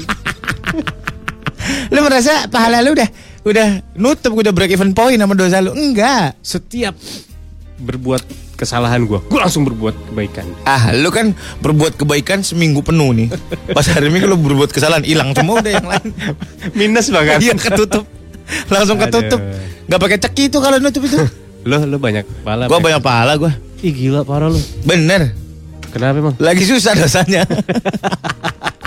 Lu 1.88 2.00
merasa 2.04 2.46
pahala 2.48 2.84
lu 2.84 2.92
udah 2.92 3.08
udah 3.48 3.68
nutup 3.96 4.36
udah 4.36 4.52
break 4.52 4.76
even 4.76 4.92
point 4.92 5.16
sama 5.16 5.34
dosa 5.36 5.62
lu. 5.64 5.72
Enggak. 5.72 6.36
Setiap 6.44 6.94
berbuat 7.78 8.20
kesalahan 8.58 9.06
gue, 9.06 9.22
gue 9.22 9.38
langsung 9.38 9.62
berbuat 9.62 10.10
kebaikan. 10.10 10.46
Ah, 10.66 10.90
lu 10.90 11.14
kan 11.14 11.30
berbuat 11.62 11.94
kebaikan 11.94 12.42
seminggu 12.42 12.82
penuh 12.82 13.14
nih. 13.14 13.28
Pas 13.70 13.86
hari 13.86 14.10
Minggu 14.10 14.26
lu 14.26 14.34
berbuat 14.34 14.74
kesalahan 14.74 15.06
hilang 15.06 15.30
semua 15.30 15.62
udah 15.62 15.72
yang 15.72 15.86
lain. 15.86 16.10
Minus 16.74 17.14
bahkan. 17.14 17.38
Iya 17.38 17.54
ketutup. 17.54 18.04
Langsung 18.66 18.98
ketutup. 18.98 19.38
Aduh. 19.38 19.86
Gak 19.88 20.00
pakai 20.02 20.18
ceki 20.20 20.42
itu 20.52 20.58
kalau 20.58 20.76
nutup 20.82 21.06
itu. 21.06 21.16
Lo 21.64 21.80
lo 21.86 21.96
banyak 22.02 22.26
pala. 22.42 22.66
Gua 22.66 22.82
banyak 22.82 23.00
pahala 23.00 23.38
gua. 23.38 23.52
Ih 23.80 23.94
gila 23.94 24.26
parah 24.26 24.50
lo. 24.50 24.58
Bener. 24.82 25.32
Kenapa 25.88 26.20
emang? 26.20 26.34
Lagi 26.36 26.66
susah 26.66 26.92
dosanya. 26.98 27.46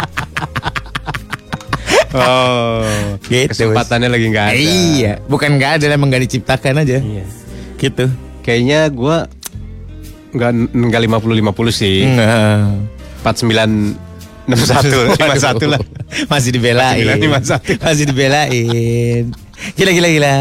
Oh. 2.12 2.84
Gitu. 3.24 3.52
Kesempatannya 3.52 4.10
lagi 4.12 4.26
nggak 4.32 4.46
ada. 4.52 4.58
Iya, 4.58 5.14
bukan 5.26 5.56
nggak 5.56 5.72
ada 5.80 5.86
emang 5.92 6.12
nggak 6.12 6.24
diciptakan 6.28 6.84
aja. 6.84 7.00
Iya. 7.00 7.26
Gitu. 7.80 8.06
Kayaknya 8.42 8.90
gue 8.92 9.18
nggak 10.32 10.52
nggak 10.72 11.02
50 11.08 11.42
50 11.44 11.72
sih. 11.72 12.08
Enggak. 12.08 12.88
49 13.22 14.12
61 14.50 15.16
51 15.22 15.72
lah. 15.72 15.80
Masih 16.28 16.52
dibelain. 16.52 17.06
51. 17.06 17.80
Masih 17.80 18.06
dibelain. 18.10 19.24
Gila 19.78 19.92
gila 19.94 20.10
gila. 20.10 20.36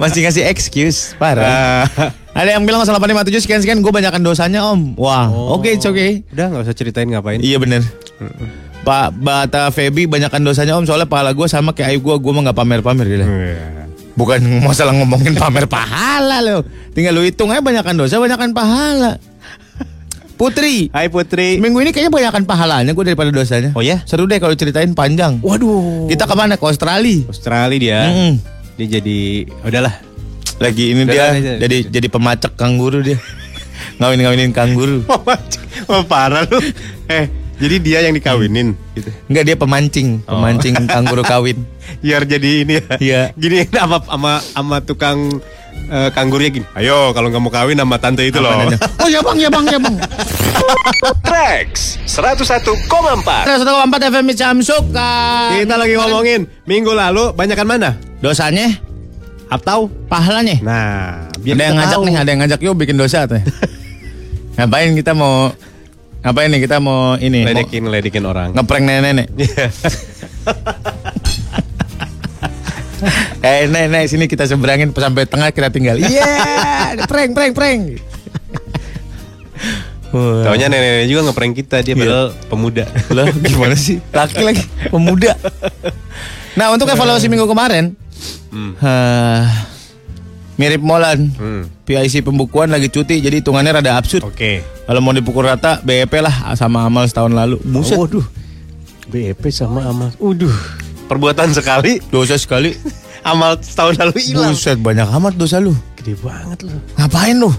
Masih 0.00 0.24
ngasih 0.24 0.48
excuse, 0.48 1.12
parah. 1.20 1.84
Ada 2.32 2.56
yang 2.56 2.64
bilang 2.64 2.80
857 2.86 3.44
sekian 3.44 3.60
sekian 3.60 3.78
gue 3.84 3.92
banyakan 3.92 4.24
dosanya 4.24 4.64
om. 4.64 4.96
Wah, 4.96 5.28
oke 5.28 5.68
it's 5.68 5.84
okay. 5.84 6.24
Udah 6.32 6.48
nggak 6.48 6.62
usah 6.64 6.74
ceritain 6.74 7.10
ngapain. 7.12 7.44
Iya 7.44 7.60
bener. 7.60 7.84
Pak 8.88 9.20
Bata 9.20 9.68
Feby 9.68 10.08
banyakan 10.08 10.40
dosanya 10.40 10.72
om 10.72 10.88
soalnya 10.88 11.04
pahala 11.04 11.36
gue 11.36 11.44
sama 11.44 11.76
kayak 11.76 11.92
ayu 11.92 12.00
gue, 12.00 12.14
gue 12.16 12.32
mah 12.32 12.48
nggak 12.48 12.56
pamer-pamer 12.56 13.04
gitu. 13.04 13.24
Iya. 13.28 13.84
Bukan 14.16 14.40
masalah 14.66 14.96
ngomongin 14.96 15.36
pamer 15.36 15.68
pahala 15.68 16.40
loh. 16.40 16.64
Tinggal 16.96 17.12
lu 17.12 17.20
hitung 17.20 17.52
aja 17.52 17.60
banyakan 17.60 18.00
dosa, 18.00 18.16
banyakan 18.16 18.56
pahala. 18.56 19.20
Putri, 20.38 20.88
Hai 20.94 21.10
Putri. 21.12 21.58
minggu 21.58 21.82
ini 21.82 21.90
kayaknya 21.92 22.14
banyakan 22.14 22.46
pahalanya 22.48 22.96
gue 22.96 23.04
daripada 23.04 23.28
dosanya. 23.28 23.76
Oh 23.76 23.82
ya? 23.84 24.00
Seru 24.08 24.24
deh 24.24 24.40
kalau 24.40 24.56
ceritain 24.56 24.88
panjang. 24.96 25.36
Waduh. 25.44 26.08
Kita 26.08 26.24
ke 26.24 26.34
mana? 26.38 26.54
Ke 26.56 26.64
Australia. 26.64 27.26
Australia 27.28 27.76
dia. 27.76 27.98
Mm-mm. 28.08 28.32
Dia 28.80 28.86
jadi 29.02 29.18
udahlah. 29.68 29.94
Lagi 30.62 30.94
ini 30.96 31.04
Udah 31.04 31.12
dia 31.12 31.22
lah, 31.26 31.34
aja. 31.36 31.52
jadi 31.60 31.76
jadi 31.92 32.06
pemacak 32.08 32.56
kanguru 32.56 33.04
dia. 33.04 33.18
Ngawin-ngawinin 34.00 34.54
kanguru. 34.54 35.02
oh, 35.90 36.02
parah 36.08 36.46
lu. 36.48 36.56
Eh, 37.10 37.24
jadi 37.58 37.76
dia 37.78 37.98
yang 38.06 38.14
dikawinin 38.14 38.78
gitu. 38.94 39.10
Enggak 39.26 39.44
dia 39.44 39.56
pemancing, 39.58 40.22
pemancing 40.22 40.74
kanguru 40.94 41.22
kawin. 41.22 41.58
Biar 41.98 42.22
jadi 42.22 42.62
ini 42.62 42.78
ya. 42.78 42.84
Iya. 42.98 43.22
Gini 43.34 43.66
sama 43.74 43.98
sama 44.02 44.32
sama 44.40 44.76
tukang 44.80 45.42
eh, 45.90 46.08
kanggurnya 46.14 46.50
gini. 46.54 46.66
Ayo 46.72 47.10
kalau 47.10 47.28
nggak 47.28 47.42
mau 47.42 47.50
kawin 47.50 47.74
sama 47.74 47.98
tante 47.98 48.22
itu 48.22 48.38
loh. 48.38 48.54
Oh 49.02 49.08
ya 49.08 49.18
bang, 49.20 49.36
ya 49.38 49.48
bang, 49.48 49.64
ya 49.66 49.78
bang. 49.80 49.96
Trax 51.24 51.96
101,4. 52.06 52.44
Terus 53.46 53.58
satu 53.62 53.72
empat 53.78 54.00
FM 54.04 54.26
Samsuk 54.32 54.84
Kita 54.92 55.74
lagi 55.74 55.94
ngomongin 55.96 56.44
minggu 56.64 56.92
lalu 56.92 57.32
banyakan 57.32 57.66
mana? 57.66 57.90
dosanya 58.18 58.66
Atau 59.48 59.88
pahalanya. 60.10 60.60
nah, 60.60 61.24
biar 61.40 61.56
ada 61.56 61.64
yang 61.64 61.76
ngajak 61.80 61.96
tahu. 61.96 62.04
nih, 62.04 62.14
ada 62.20 62.28
yang 62.28 62.40
ngajak 62.44 62.60
yuk 62.60 62.74
bikin 62.76 63.00
dosa 63.00 63.24
tuh. 63.24 63.40
Ngapain 64.60 64.92
kita 64.92 65.16
mau 65.16 65.48
ngapain 66.18 66.50
nih 66.50 66.60
kita 66.66 66.76
mau 66.82 67.14
ini 67.16 67.46
mau 67.46 67.54
ledekin 67.54 67.84
ledekin 67.86 68.24
orang. 68.26 68.50
ngeprank 68.54 68.84
nenek-nenek. 68.84 69.28
Eh 73.38 73.70
nenek, 73.70 73.86
nenek 73.94 74.04
sini 74.10 74.26
kita 74.26 74.50
seberangin 74.50 74.90
sampai 74.90 75.22
tengah 75.22 75.54
kita 75.54 75.70
tinggal. 75.70 75.94
Iya, 76.02 76.98
prank 77.06 77.30
prank 77.30 77.54
prank. 77.54 78.02
Wah. 80.10 80.50
Taunya 80.50 80.66
nenek-nenek 80.66 81.06
juga 81.06 81.20
ngeprank 81.30 81.52
kita 81.54 81.76
dia 81.86 81.94
padahal 81.94 82.34
pemuda. 82.50 82.90
Lah 83.14 83.30
gimana 83.30 83.78
sih? 83.78 84.02
Laki 84.10 84.42
lagi, 84.42 84.64
pemuda. 84.90 85.38
Nah 86.58 86.74
untuk 86.74 86.90
evaluasi 86.90 87.30
minggu 87.30 87.46
kemarin, 87.46 87.94
eh, 88.82 89.42
mirip 90.58 90.82
Molan. 90.82 91.30
Hmm. 91.38 91.62
PIC 91.86 92.26
pembukuan 92.26 92.68
lagi 92.68 92.92
cuti, 92.92 93.22
jadi 93.22 93.40
hitungannya 93.40 93.80
rada 93.80 93.96
absurd. 93.96 94.26
Oke. 94.26 94.60
Kalau 94.84 95.00
mau 95.00 95.14
dipukul 95.14 95.46
rata, 95.46 95.80
BEP 95.80 96.12
lah 96.20 96.52
sama 96.58 96.84
amal 96.84 97.08
setahun 97.08 97.32
lalu. 97.32 97.56
Buset, 97.64 97.96
Waduh. 97.96 98.26
BEP 99.08 99.48
sama 99.54 99.88
amal. 99.88 100.12
Uduh. 100.20 100.52
Perbuatan 101.08 101.56
sekali, 101.56 102.02
dosa 102.12 102.36
sekali. 102.36 102.76
amal 103.32 103.56
setahun 103.62 103.96
lalu 103.96 104.20
hilang. 104.20 104.52
Buset, 104.52 104.76
banyak 104.76 105.08
amat 105.08 105.32
dosa 105.38 105.62
lu. 105.62 105.72
Gede 105.96 106.18
banget 106.20 106.66
lu. 106.66 106.76
Ngapain 107.00 107.36
lu? 107.38 107.50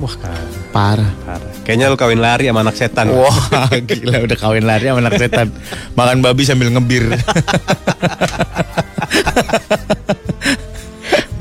Wah, 0.00 0.14
kan. 0.18 0.34
Parah. 0.74 1.12
Parah. 1.28 1.52
Kayaknya 1.62 1.92
lu 1.92 1.96
kawin 2.00 2.18
lari 2.18 2.50
sama 2.50 2.66
anak 2.66 2.74
setan. 2.74 3.06
Wah, 3.12 3.68
gila 3.86 4.24
udah 4.24 4.38
kawin 4.40 4.64
lari 4.64 4.88
sama 4.88 5.04
anak 5.04 5.20
setan. 5.20 5.52
Makan 5.94 6.18
babi 6.24 6.42
sambil 6.42 6.72
ngebir. 6.72 7.12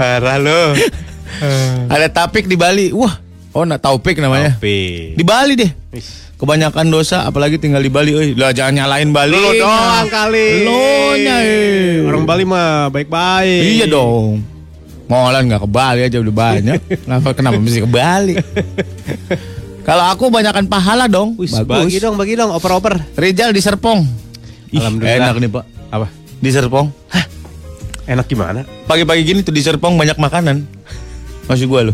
Parah 0.01 0.41
lu. 0.41 0.61
Ada 1.93 2.09
tapik 2.09 2.49
di 2.49 2.57
Bali. 2.57 2.89
Wah, 2.89 3.21
oh 3.53 3.61
nak 3.61 3.85
taupik 3.85 4.17
namanya. 4.17 4.57
Tapi. 4.57 5.13
Di 5.13 5.21
Bali 5.21 5.53
deh. 5.53 5.69
Wis. 5.93 6.33
Kebanyakan 6.41 6.89
dosa 6.89 7.29
apalagi 7.29 7.61
tinggal 7.61 7.85
di 7.85 7.93
Bali. 7.93 8.17
Euy, 8.17 8.33
lah 8.33 8.49
jangan 8.49 8.81
nyalain 8.81 9.13
Bali. 9.13 9.37
Lu 9.37 9.53
doang 9.53 10.09
kali. 10.09 10.65
Lu 10.65 10.81
nya. 11.21 11.37
eh. 11.45 12.01
Orang 12.01 12.25
Bali 12.25 12.49
mah 12.49 12.89
baik-baik. 12.89 13.61
Iya 13.77 13.85
dong. 13.85 14.41
Molan 15.05 15.45
nggak 15.45 15.61
ke 15.61 15.69
Bali 15.69 16.01
aja 16.01 16.17
udah 16.17 16.33
banyak. 16.33 16.79
Kenapa 17.05 17.29
kenapa 17.37 17.61
mesti 17.61 17.85
ke 17.85 17.89
Bali? 17.89 18.33
Kalau 19.85 20.05
aku 20.09 20.33
banyakan 20.33 20.65
pahala 20.65 21.05
dong. 21.05 21.37
Wis, 21.37 21.53
bagi 21.61 22.01
dong, 22.01 22.17
bagi 22.17 22.33
dong, 22.33 22.49
oper-oper. 22.49 23.13
Rizal 23.13 23.53
di 23.53 23.61
Serpong. 23.61 24.01
Ih, 24.73 24.81
Alhamdulillah. 24.81 25.29
Enak 25.29 25.35
nih 25.37 25.49
Pak. 25.51 25.63
Apa? 25.93 26.07
Di 26.41 26.49
Serpong. 26.49 26.87
Enak 28.09 28.25
gimana? 28.25 28.65
Pagi-pagi 28.89 29.21
gini 29.21 29.39
tuh 29.45 29.53
di 29.53 29.61
Serpong 29.61 29.93
banyak 29.93 30.17
makanan. 30.17 30.65
Masih 31.45 31.69
gua 31.69 31.85
lu. 31.85 31.93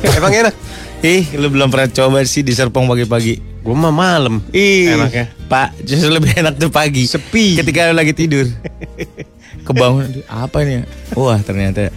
Emang 0.18 0.32
enak? 0.32 0.54
Ih, 1.00 1.24
lu 1.40 1.48
belum 1.48 1.72
pernah 1.72 1.88
coba 1.88 2.20
sih 2.28 2.44
di 2.44 2.52
Serpong 2.52 2.84
pagi-pagi. 2.84 3.40
Gue 3.60 3.76
mah 3.76 3.92
malam. 3.92 4.40
Ih, 4.52 4.96
Enaknya. 4.96 5.32
Pak, 5.48 5.84
justru 5.84 6.08
lebih 6.08 6.32
enak 6.32 6.56
tuh 6.56 6.72
pagi. 6.72 7.04
Sepi. 7.04 7.60
Ketika 7.60 7.92
lu 7.92 7.96
lagi 7.96 8.12
tidur. 8.16 8.48
Kebangun, 9.66 10.24
apa 10.28 10.64
nih 10.64 10.80
ya? 10.80 10.82
Wah, 11.16 11.40
ternyata 11.40 11.92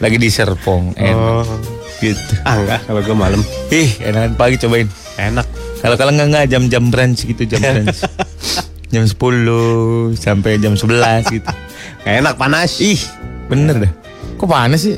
lagi 0.00 0.16
di 0.20 0.28
Serpong. 0.28 0.96
Enak. 0.96 1.16
Oh. 1.16 1.56
Gitu. 1.98 2.34
Ah 2.46 2.60
enggak, 2.62 2.80
kalau 2.86 3.00
gue 3.04 3.16
malam. 3.16 3.40
Ih, 3.72 3.90
enakan 4.04 4.32
pagi 4.36 4.56
cobain. 4.60 4.88
Enak. 5.16 5.46
Kalau 5.80 5.96
kalau 5.96 6.12
enggak 6.12 6.28
enggak 6.30 6.46
jam-jam 6.52 6.84
brunch 6.92 7.24
gitu, 7.24 7.42
jam 7.48 7.60
brunch. 7.68 8.00
jam 8.88 9.04
10 9.04 10.16
sampai 10.16 10.56
jam 10.56 10.72
11 10.72 11.36
gitu. 11.36 11.48
Enak 12.04 12.34
panas. 12.38 12.78
Ih, 12.80 13.00
bener 13.46 13.88
dah. 13.88 13.92
Kok 14.38 14.48
panas 14.48 14.80
sih? 14.86 14.96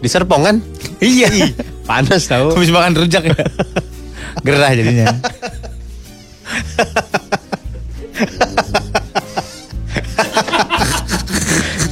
Di 0.00 0.08
Serpong 0.08 0.42
kan? 0.44 0.56
Iya. 1.00 1.50
Panas 1.88 2.28
tahu. 2.28 2.56
Habis 2.56 2.72
makan 2.72 2.92
rujak 2.96 3.24
ya. 3.28 3.36
Gerah 4.44 4.72
jadinya. 4.72 5.08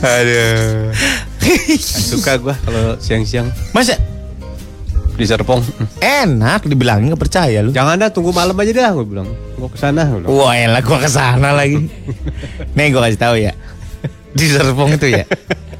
Aduh. 0.02 0.90
Suka 1.78 2.38
gua 2.38 2.54
kalau 2.64 2.96
siang-siang 2.98 3.50
Masa 3.74 3.98
di 5.12 5.28
Serpong. 5.28 5.60
enak 6.00 6.64
dibilangin 6.64 7.12
nggak 7.12 7.20
percaya 7.20 7.60
lu? 7.60 7.70
Jangan 7.70 8.00
dah 8.00 8.08
tunggu 8.08 8.32
malam 8.32 8.56
aja 8.56 8.72
dah 8.72 8.90
gue 8.96 9.06
bilang. 9.06 9.28
Gua 9.60 9.68
ke 9.68 9.76
sana 9.76 10.08
gue 10.08 10.24
bilang. 10.24 10.32
Wah, 10.32 10.56
elah 10.56 10.80
gua 10.80 10.98
ke 10.98 11.10
sana 11.12 11.52
lagi. 11.52 11.84
Nih 12.76 12.88
gua 12.90 13.06
kasih 13.06 13.20
tahu 13.20 13.36
ya. 13.38 13.52
Di 14.32 14.46
Serpong 14.48 14.96
itu 14.96 15.06
ya. 15.12 15.24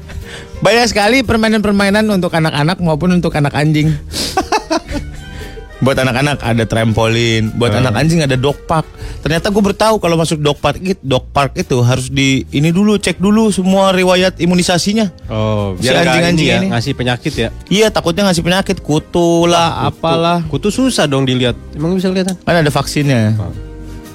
Banyak 0.65 0.85
sekali 0.87 1.27
permainan-permainan 1.27 2.07
untuk 2.07 2.31
anak-anak 2.31 2.79
maupun 2.79 3.19
untuk 3.19 3.35
anak 3.35 3.51
anjing. 3.51 3.91
buat 5.83 5.99
anak-anak 5.99 6.39
ada 6.39 6.63
trampolin, 6.63 7.51
buat 7.59 7.75
anak 7.75 7.99
anjing 7.99 8.23
ada 8.23 8.39
dog 8.39 8.55
park. 8.63 8.87
Ternyata 9.19 9.51
gue 9.51 9.59
bertahu 9.59 9.99
kalau 9.99 10.15
masuk 10.15 10.39
dog 10.39 10.55
park 10.63 10.79
itu, 10.79 10.99
dog 11.03 11.27
park 11.35 11.59
itu 11.59 11.83
harus 11.83 12.07
di 12.07 12.47
ini 12.55 12.71
dulu 12.71 12.95
cek 12.95 13.19
dulu 13.19 13.51
semua 13.51 13.91
riwayat 13.91 14.39
imunisasinya. 14.39 15.11
Oh, 15.27 15.75
Si 15.83 15.91
anjing-anjing 15.91 16.47
ini 16.47 16.55
ya, 16.55 16.57
ini. 16.63 16.67
ngasih 16.71 16.95
penyakit 16.95 17.33
ya. 17.35 17.49
Iya 17.67 17.91
takutnya 17.91 18.31
ngasih 18.31 18.43
penyakit 18.47 18.79
kutu 18.79 19.43
lah, 19.43 19.91
apalah. 19.91 20.39
Kutu 20.47 20.71
susah 20.71 21.03
dong 21.03 21.27
dilihat. 21.27 21.59
Emang 21.75 21.99
bisa 21.99 22.07
kelihatan? 22.07 22.39
Kan 22.39 22.63
ada 22.63 22.71
vaksinnya. 22.71 23.35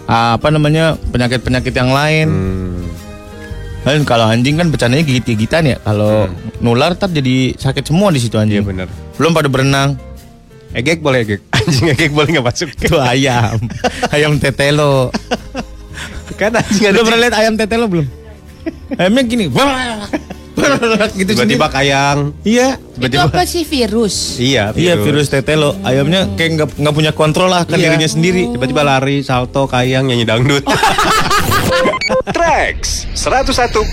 Apa 0.09 0.49
namanya 0.49 0.97
penyakit-penyakit 1.13 1.77
yang 1.77 1.93
lain. 1.93 2.27
Hmm. 2.33 2.88
Kan 3.89 4.05
kalau 4.05 4.29
anjing 4.29 4.55
kan 4.55 4.69
bercandanya 4.69 5.01
gigit-gigitan 5.03 5.65
ya. 5.65 5.77
Kalau 5.81 6.29
nular 6.61 6.93
ntar 6.93 7.09
jadi 7.09 7.57
sakit 7.57 7.89
semua 7.89 8.13
di 8.13 8.21
situ 8.21 8.37
Hmm. 8.37 8.45
Iya 8.45 8.61
anjing. 8.61 8.65
benar. 8.69 8.89
Belum 9.17 9.33
pada 9.33 9.49
berenang. 9.49 9.97
Egek 10.71 11.01
boleh 11.01 11.25
egek. 11.25 11.41
Anjing 11.57 11.89
egek 11.89 12.13
boleh 12.13 12.29
nggak 12.31 12.45
masuk. 12.45 12.69
Itu 12.77 13.01
ayam. 13.01 13.57
ayam 14.15 14.37
tetelo. 14.37 15.09
kan 16.37 16.53
anjing 16.55 16.85
ada 16.87 17.01
pernah 17.01 17.19
lihat 17.19 17.35
ayam 17.35 17.57
tetelo 17.57 17.89
belum? 17.89 18.05
Ayamnya 18.95 19.23
gini. 19.25 19.49
gitu 21.15 21.31
tiba-tiba 21.33 21.67
kayang. 21.71 22.35
Iya. 22.43 22.77
Itu 22.77 23.09
Tiba-tiba. 23.09 23.31
apa 23.31 23.43
sih 23.47 23.63
virus? 23.65 24.37
Iya, 24.37 24.75
Iya 24.75 24.99
virus 24.99 25.31
tetelo. 25.31 25.73
Ayamnya 25.81 26.29
kayak 26.35 26.51
nggak 26.53 26.69
nggak 26.77 26.95
punya 26.95 27.13
kontrol 27.13 27.49
lah 27.49 27.65
kan 27.65 27.79
Iya. 27.79 27.89
dirinya 27.89 28.09
sendiri. 28.11 28.53
Tiba-tiba 28.53 28.83
lari, 28.83 29.23
salto, 29.23 29.65
kayang, 29.65 30.05
nyanyi 30.05 30.27
dangdut. 30.27 30.67
Trax 32.09 33.05
101,4 33.13 33.85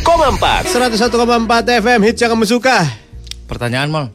101,4 0.71 1.83
FM 1.83 1.99
hits 2.07 2.19
yang 2.23 2.31
kamu 2.31 2.47
suka. 2.47 2.87
Pertanyaan 3.43 3.91
mal. 3.91 4.05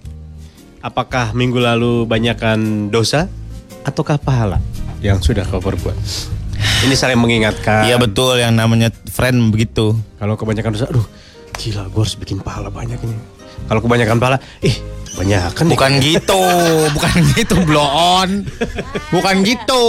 Apakah 0.81 1.37
minggu 1.37 1.61
lalu 1.61 2.09
banyakkan 2.09 2.89
dosa 2.89 3.29
ataukah 3.85 4.17
pahala 4.17 4.57
yang 5.05 5.21
sudah 5.21 5.45
kau 5.45 5.61
perbuat? 5.61 5.93
Ini 6.89 6.97
saling 6.97 7.21
mengingatkan. 7.21 7.85
Iya 7.85 8.01
betul 8.01 8.41
yang 8.41 8.57
namanya 8.57 8.89
friend 9.13 9.53
begitu. 9.53 9.93
Kalau 10.17 10.41
kebanyakan 10.41 10.73
dosa, 10.73 10.89
aduh, 10.89 11.05
gila, 11.61 11.85
gue 11.93 12.01
harus 12.01 12.17
bikin 12.17 12.41
pahala 12.41 12.73
banyak 12.73 12.97
ini. 13.05 13.17
Kalau 13.69 13.85
kebanyakan 13.85 14.17
pahala, 14.17 14.39
ih, 14.65 14.81
banyak 15.11 15.51
kan 15.53 15.65
Bukan 15.67 15.93
gitu, 15.99 16.43
bukan 16.95 17.15
gitu, 17.35 17.55
blow 17.67 17.85
on. 17.85 18.47
Bukan 19.11 19.43
gitu. 19.43 19.85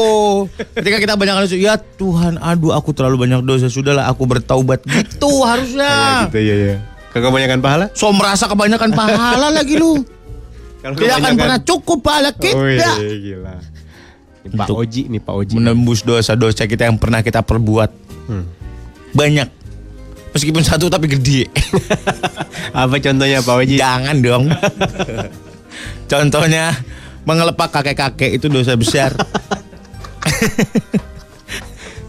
Ketika 0.73 0.97
kita 0.97 1.13
banyak 1.13 1.45
dosa, 1.45 1.55
ya 1.55 1.77
Tuhan, 1.77 2.41
aduh 2.41 2.73
aku 2.73 2.91
terlalu 2.91 3.29
banyak 3.29 3.41
dosa, 3.45 3.69
sudahlah 3.69 4.10
aku 4.10 4.25
bertaubat. 4.25 4.81
Gitu 4.84 5.31
harusnya. 5.45 6.25
gitu 6.29 6.39
ya 6.41 6.55
ya. 6.57 6.75
Kebanyakan 7.12 7.60
pahala? 7.60 7.86
So 7.93 8.10
merasa 8.15 8.47
kebanyakan 8.47 8.95
pahala 8.95 9.51
lagi 9.51 9.75
lu. 9.75 10.01
Kalau 10.81 10.97
Tidak 10.97 11.15
akan 11.21 11.34
pernah 11.38 11.60
cukup 11.62 11.99
pahala 12.01 12.31
kita. 12.34 12.57
Oh 12.57 12.65
iya, 12.65 12.97
gila. 12.97 13.55
Ini 14.41 14.57
Pak 14.57 14.73
Oji 14.73 15.01
nih 15.13 15.21
Pak 15.21 15.34
Oji. 15.38 15.53
Menembus 15.53 16.01
dosa-dosa 16.01 16.65
kita 16.65 16.89
yang 16.89 16.97
pernah 16.97 17.21
kita 17.21 17.45
perbuat. 17.45 17.89
Hmm. 18.25 18.49
Banyak. 19.13 19.61
Meskipun 20.31 20.63
satu 20.63 20.87
tapi 20.87 21.11
gede. 21.11 21.51
Apa 22.81 22.95
contohnya 23.03 23.43
Pak 23.43 23.55
Oji? 23.55 23.75
Jangan 23.75 24.15
dong. 24.23 24.47
Contohnya 26.11 26.75
mengelepak 27.23 27.71
kakek-kakek 27.71 28.35
itu 28.35 28.51
dosa 28.51 28.75
besar. 28.75 29.15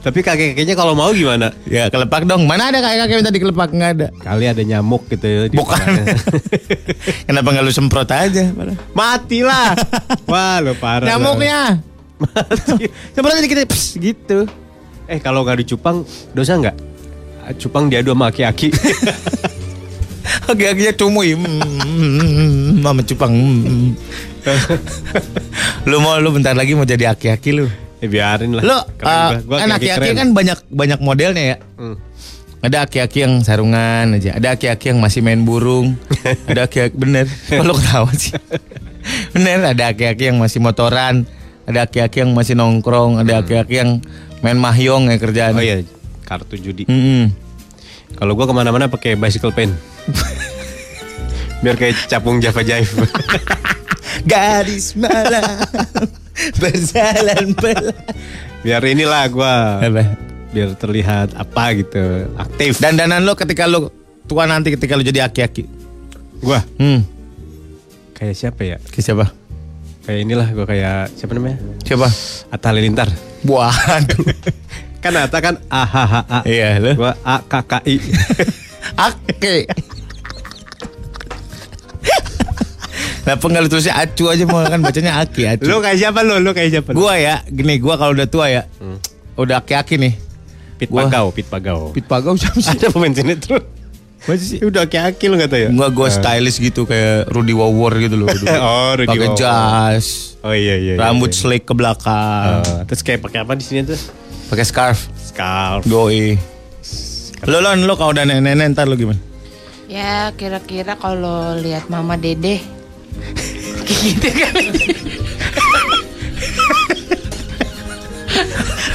Tapi 0.02 0.18
kakek-kakeknya 0.18 0.74
kalau 0.74 0.98
mau 0.98 1.14
gimana? 1.14 1.54
ya 1.70 1.86
kelepak 1.86 2.26
dong. 2.26 2.42
Mana 2.50 2.74
ada 2.74 2.82
kakek-kakek 2.82 3.16
minta 3.22 3.30
dikelepak? 3.30 3.70
Nggak 3.70 3.90
ada. 3.94 4.08
Kali 4.18 4.44
ada 4.50 4.62
nyamuk 4.66 5.06
gitu 5.06 5.22
ya. 5.22 5.46
Bukan. 5.54 5.86
Kenapa 7.30 7.48
nggak 7.54 7.62
lu 7.62 7.70
semprot 7.70 8.10
aja? 8.10 8.50
Matilah. 8.98 9.78
Wah, 10.26 10.58
lu 10.58 10.74
parah. 10.74 11.06
Nyamuknya. 11.06 11.78
Mati. 12.18 12.90
Semprot 13.14 13.38
aja 13.38 13.42
dikit. 13.46 13.70
Pss, 13.70 13.94
gitu. 14.02 14.50
Eh, 15.06 15.22
kalau 15.22 15.46
nggak 15.46 15.62
dicupang, 15.62 16.02
dosa 16.34 16.58
nggak? 16.58 16.91
Cupang 17.58 17.90
diadu 17.90 18.14
sama 18.14 18.30
aki-aki. 18.30 18.70
Kakek-kakeknya 20.46 20.92
cumuy. 20.94 21.34
Hmm, 21.34 22.80
Mama 22.80 23.02
cupang. 23.02 23.32
Hmm. 23.32 23.92
lu 25.88 25.96
mau 26.02 26.18
lu 26.18 26.34
bentar 26.34 26.54
lagi 26.54 26.74
mau 26.74 26.86
jadi 26.86 27.10
aki-aki 27.10 27.50
lu. 27.54 27.66
eh, 28.02 28.08
biarin 28.10 28.58
lah. 28.58 28.82
Keren 28.98 29.14
uh, 29.14 29.30
gua. 29.46 29.56
Kan 29.62 29.70
aki-aki 29.70 30.10
kan 30.14 30.28
banyak 30.34 30.58
banyak 30.66 30.98
modelnya 30.98 31.44
ya. 31.54 31.56
Hmm. 31.78 31.96
Ada 32.62 32.86
aki-aki 32.86 33.26
yang 33.26 33.42
sarungan 33.42 34.14
aja, 34.14 34.38
ada 34.38 34.54
aki-aki 34.54 34.94
yang 34.94 35.02
masih 35.02 35.18
main 35.18 35.42
burung, 35.42 35.98
ada 36.50 36.70
aki-aki 36.70 36.94
bener. 36.94 37.26
Kalau 37.50 37.74
ketawa 37.74 38.06
sih. 38.14 38.38
Bener, 39.34 39.66
ada 39.66 39.90
aki-aki 39.90 40.30
yang 40.30 40.38
masih 40.38 40.62
motoran, 40.62 41.26
ada 41.66 41.90
aki-aki 41.90 42.22
yang 42.22 42.30
masih 42.38 42.54
nongkrong, 42.54 43.18
ada 43.18 43.42
aki-aki 43.42 43.82
yang 43.82 43.98
main 44.46 44.62
mahjong 44.62 45.10
ya 45.10 45.18
kerjaan. 45.18 45.58
Oh 45.58 45.62
iya, 45.62 45.82
kartu 46.32 46.56
judi. 46.56 46.84
Mm-mm. 46.84 47.28
Kalau 48.12 48.32
gua 48.32 48.44
ke 48.44 48.52
mana-mana 48.52 48.86
pakai 48.86 49.12
bicycle 49.14 49.50
pen. 49.50 49.72
Biar 51.60 51.76
kayak 51.76 52.08
capung 52.08 52.38
Java 52.38 52.60
Jive. 52.60 52.90
Gadis 54.24 54.92
malam 54.94 55.62
berjalan 56.60 57.54
pelan. 57.54 57.96
Biar 58.60 58.82
inilah 58.82 59.24
gua. 59.28 59.78
Apa? 59.78 60.16
Biar 60.52 60.74
terlihat 60.74 61.32
apa 61.32 61.64
gitu, 61.72 62.28
aktif. 62.36 62.76
Dandanan 62.76 63.22
lo 63.22 63.32
ketika 63.32 63.64
lo 63.64 63.88
tua 64.24 64.44
nanti 64.44 64.68
ketika 64.70 64.94
lo 64.94 65.02
jadi 65.02 65.24
aki-aki. 65.24 65.64
Gua 66.38 66.60
Hmm, 66.76 67.06
kayak 68.12 68.34
siapa 68.34 68.60
ya? 68.62 68.76
ke 68.78 68.98
siapa? 68.98 69.30
Kayak 70.02 70.18
inilah 70.20 70.48
gua 70.50 70.66
kayak 70.66 71.14
siapa 71.14 71.32
namanya? 71.32 71.56
Siapa? 71.80 72.08
Atta 72.50 72.68
Halilintar. 72.68 73.08
Waduh. 73.42 74.26
Kan 75.02 75.12
Atta 75.12 75.38
kan 75.38 75.54
A 75.66 75.82
H 75.82 75.94
H 76.00 76.14
A. 76.24 76.38
Iya, 76.44 76.78
lo. 76.78 76.94
Gua 76.94 77.12
A 77.20 77.42
K 77.42 77.54
K 77.60 77.72
I. 77.84 77.96
Ake. 79.06 79.56
Kenapa 83.22 83.44
nggak 83.46 83.62
lu 83.62 83.68
tulisnya 83.68 83.94
acu 83.96 84.24
aja 84.26 84.42
mau 84.44 84.62
kan 84.62 84.78
bacanya 84.78 85.12
aki 85.16 85.42
acu. 85.48 85.62
Lu 85.64 85.78
kayak 85.78 85.94
siapa 85.96 86.20
lu? 86.20 86.38
Lu 86.38 86.50
kayak 86.50 86.70
siapa? 86.72 86.90
gua 86.90 87.14
ya, 87.14 87.42
gini 87.46 87.78
gua 87.78 87.94
kalau 87.94 88.12
udah 88.12 88.26
tua 88.26 88.46
ya, 88.46 88.66
udah 89.34 89.58
aki-aki 89.58 89.94
nih. 89.96 90.14
Pit 90.76 90.90
gua- 90.90 91.06
Pagau, 91.06 91.30
Pit 91.30 91.46
Pagau. 91.46 91.80
Pit 91.90 92.02
pagau 92.04 92.34
siapa 92.34 92.58
sih? 92.58 92.74
Ada 92.74 92.90
pemain 92.90 93.10
sinetron. 93.10 93.62
Masa 94.22 94.42
sih? 94.44 94.58
Udah 94.60 94.86
kayak 94.86 95.14
aki 95.14 95.24
lu 95.26 95.34
gak 95.36 95.50
tau 95.50 95.58
ya? 95.60 95.70
Gua 95.70 95.88
gua 95.88 96.10
stylish 96.10 96.58
gitu 96.58 96.82
kayak 96.82 97.26
Rudy 97.26 97.54
Wawor 97.54 97.94
gitu 97.96 98.14
loh. 98.16 98.26
dulu. 98.26 98.46
Oh, 98.60 98.90
Rudy 98.92 99.06
Pakai 99.08 99.30
jas, 99.34 100.06
Oh 100.40 100.50
iya 100.50 100.74
iya. 100.74 100.94
iya, 100.94 101.00
rambut 101.00 101.30
iya. 101.30 101.38
slick 101.38 101.62
ke 101.62 101.72
belakang, 101.72 102.58
Oh, 102.60 102.82
terus 102.84 103.00
kayak 103.00 103.18
pakai 103.20 103.46
apa 103.46 103.54
di 103.54 103.62
sini 103.62 103.82
tuh? 103.84 103.98
Pakai 104.52 104.68
scarf. 104.68 105.08
Scarf. 105.16 105.88
Doi. 105.88 106.36
Lo 107.48 107.64
lon 107.64 107.88
lo 107.88 107.96
kalau 107.96 108.12
udah 108.12 108.28
nenek-nenek 108.28 108.76
ntar 108.76 108.84
lo 108.84 109.00
gimana? 109.00 109.16
Ya 109.88 110.28
kira-kira 110.36 111.00
kalau 111.00 111.56
lihat 111.56 111.88
Mama 111.88 112.20
Dede 112.20 112.60
kayak 113.88 113.98
gitu 114.04 114.28
kan. 114.28 114.54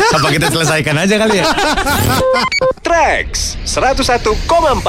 Apa 0.07 0.27
kita 0.31 0.47
selesaikan 0.53 0.95
aja 0.95 1.19
kali 1.19 1.41
ya? 1.41 1.45
Trax 2.85 3.59
101,4 3.65 4.87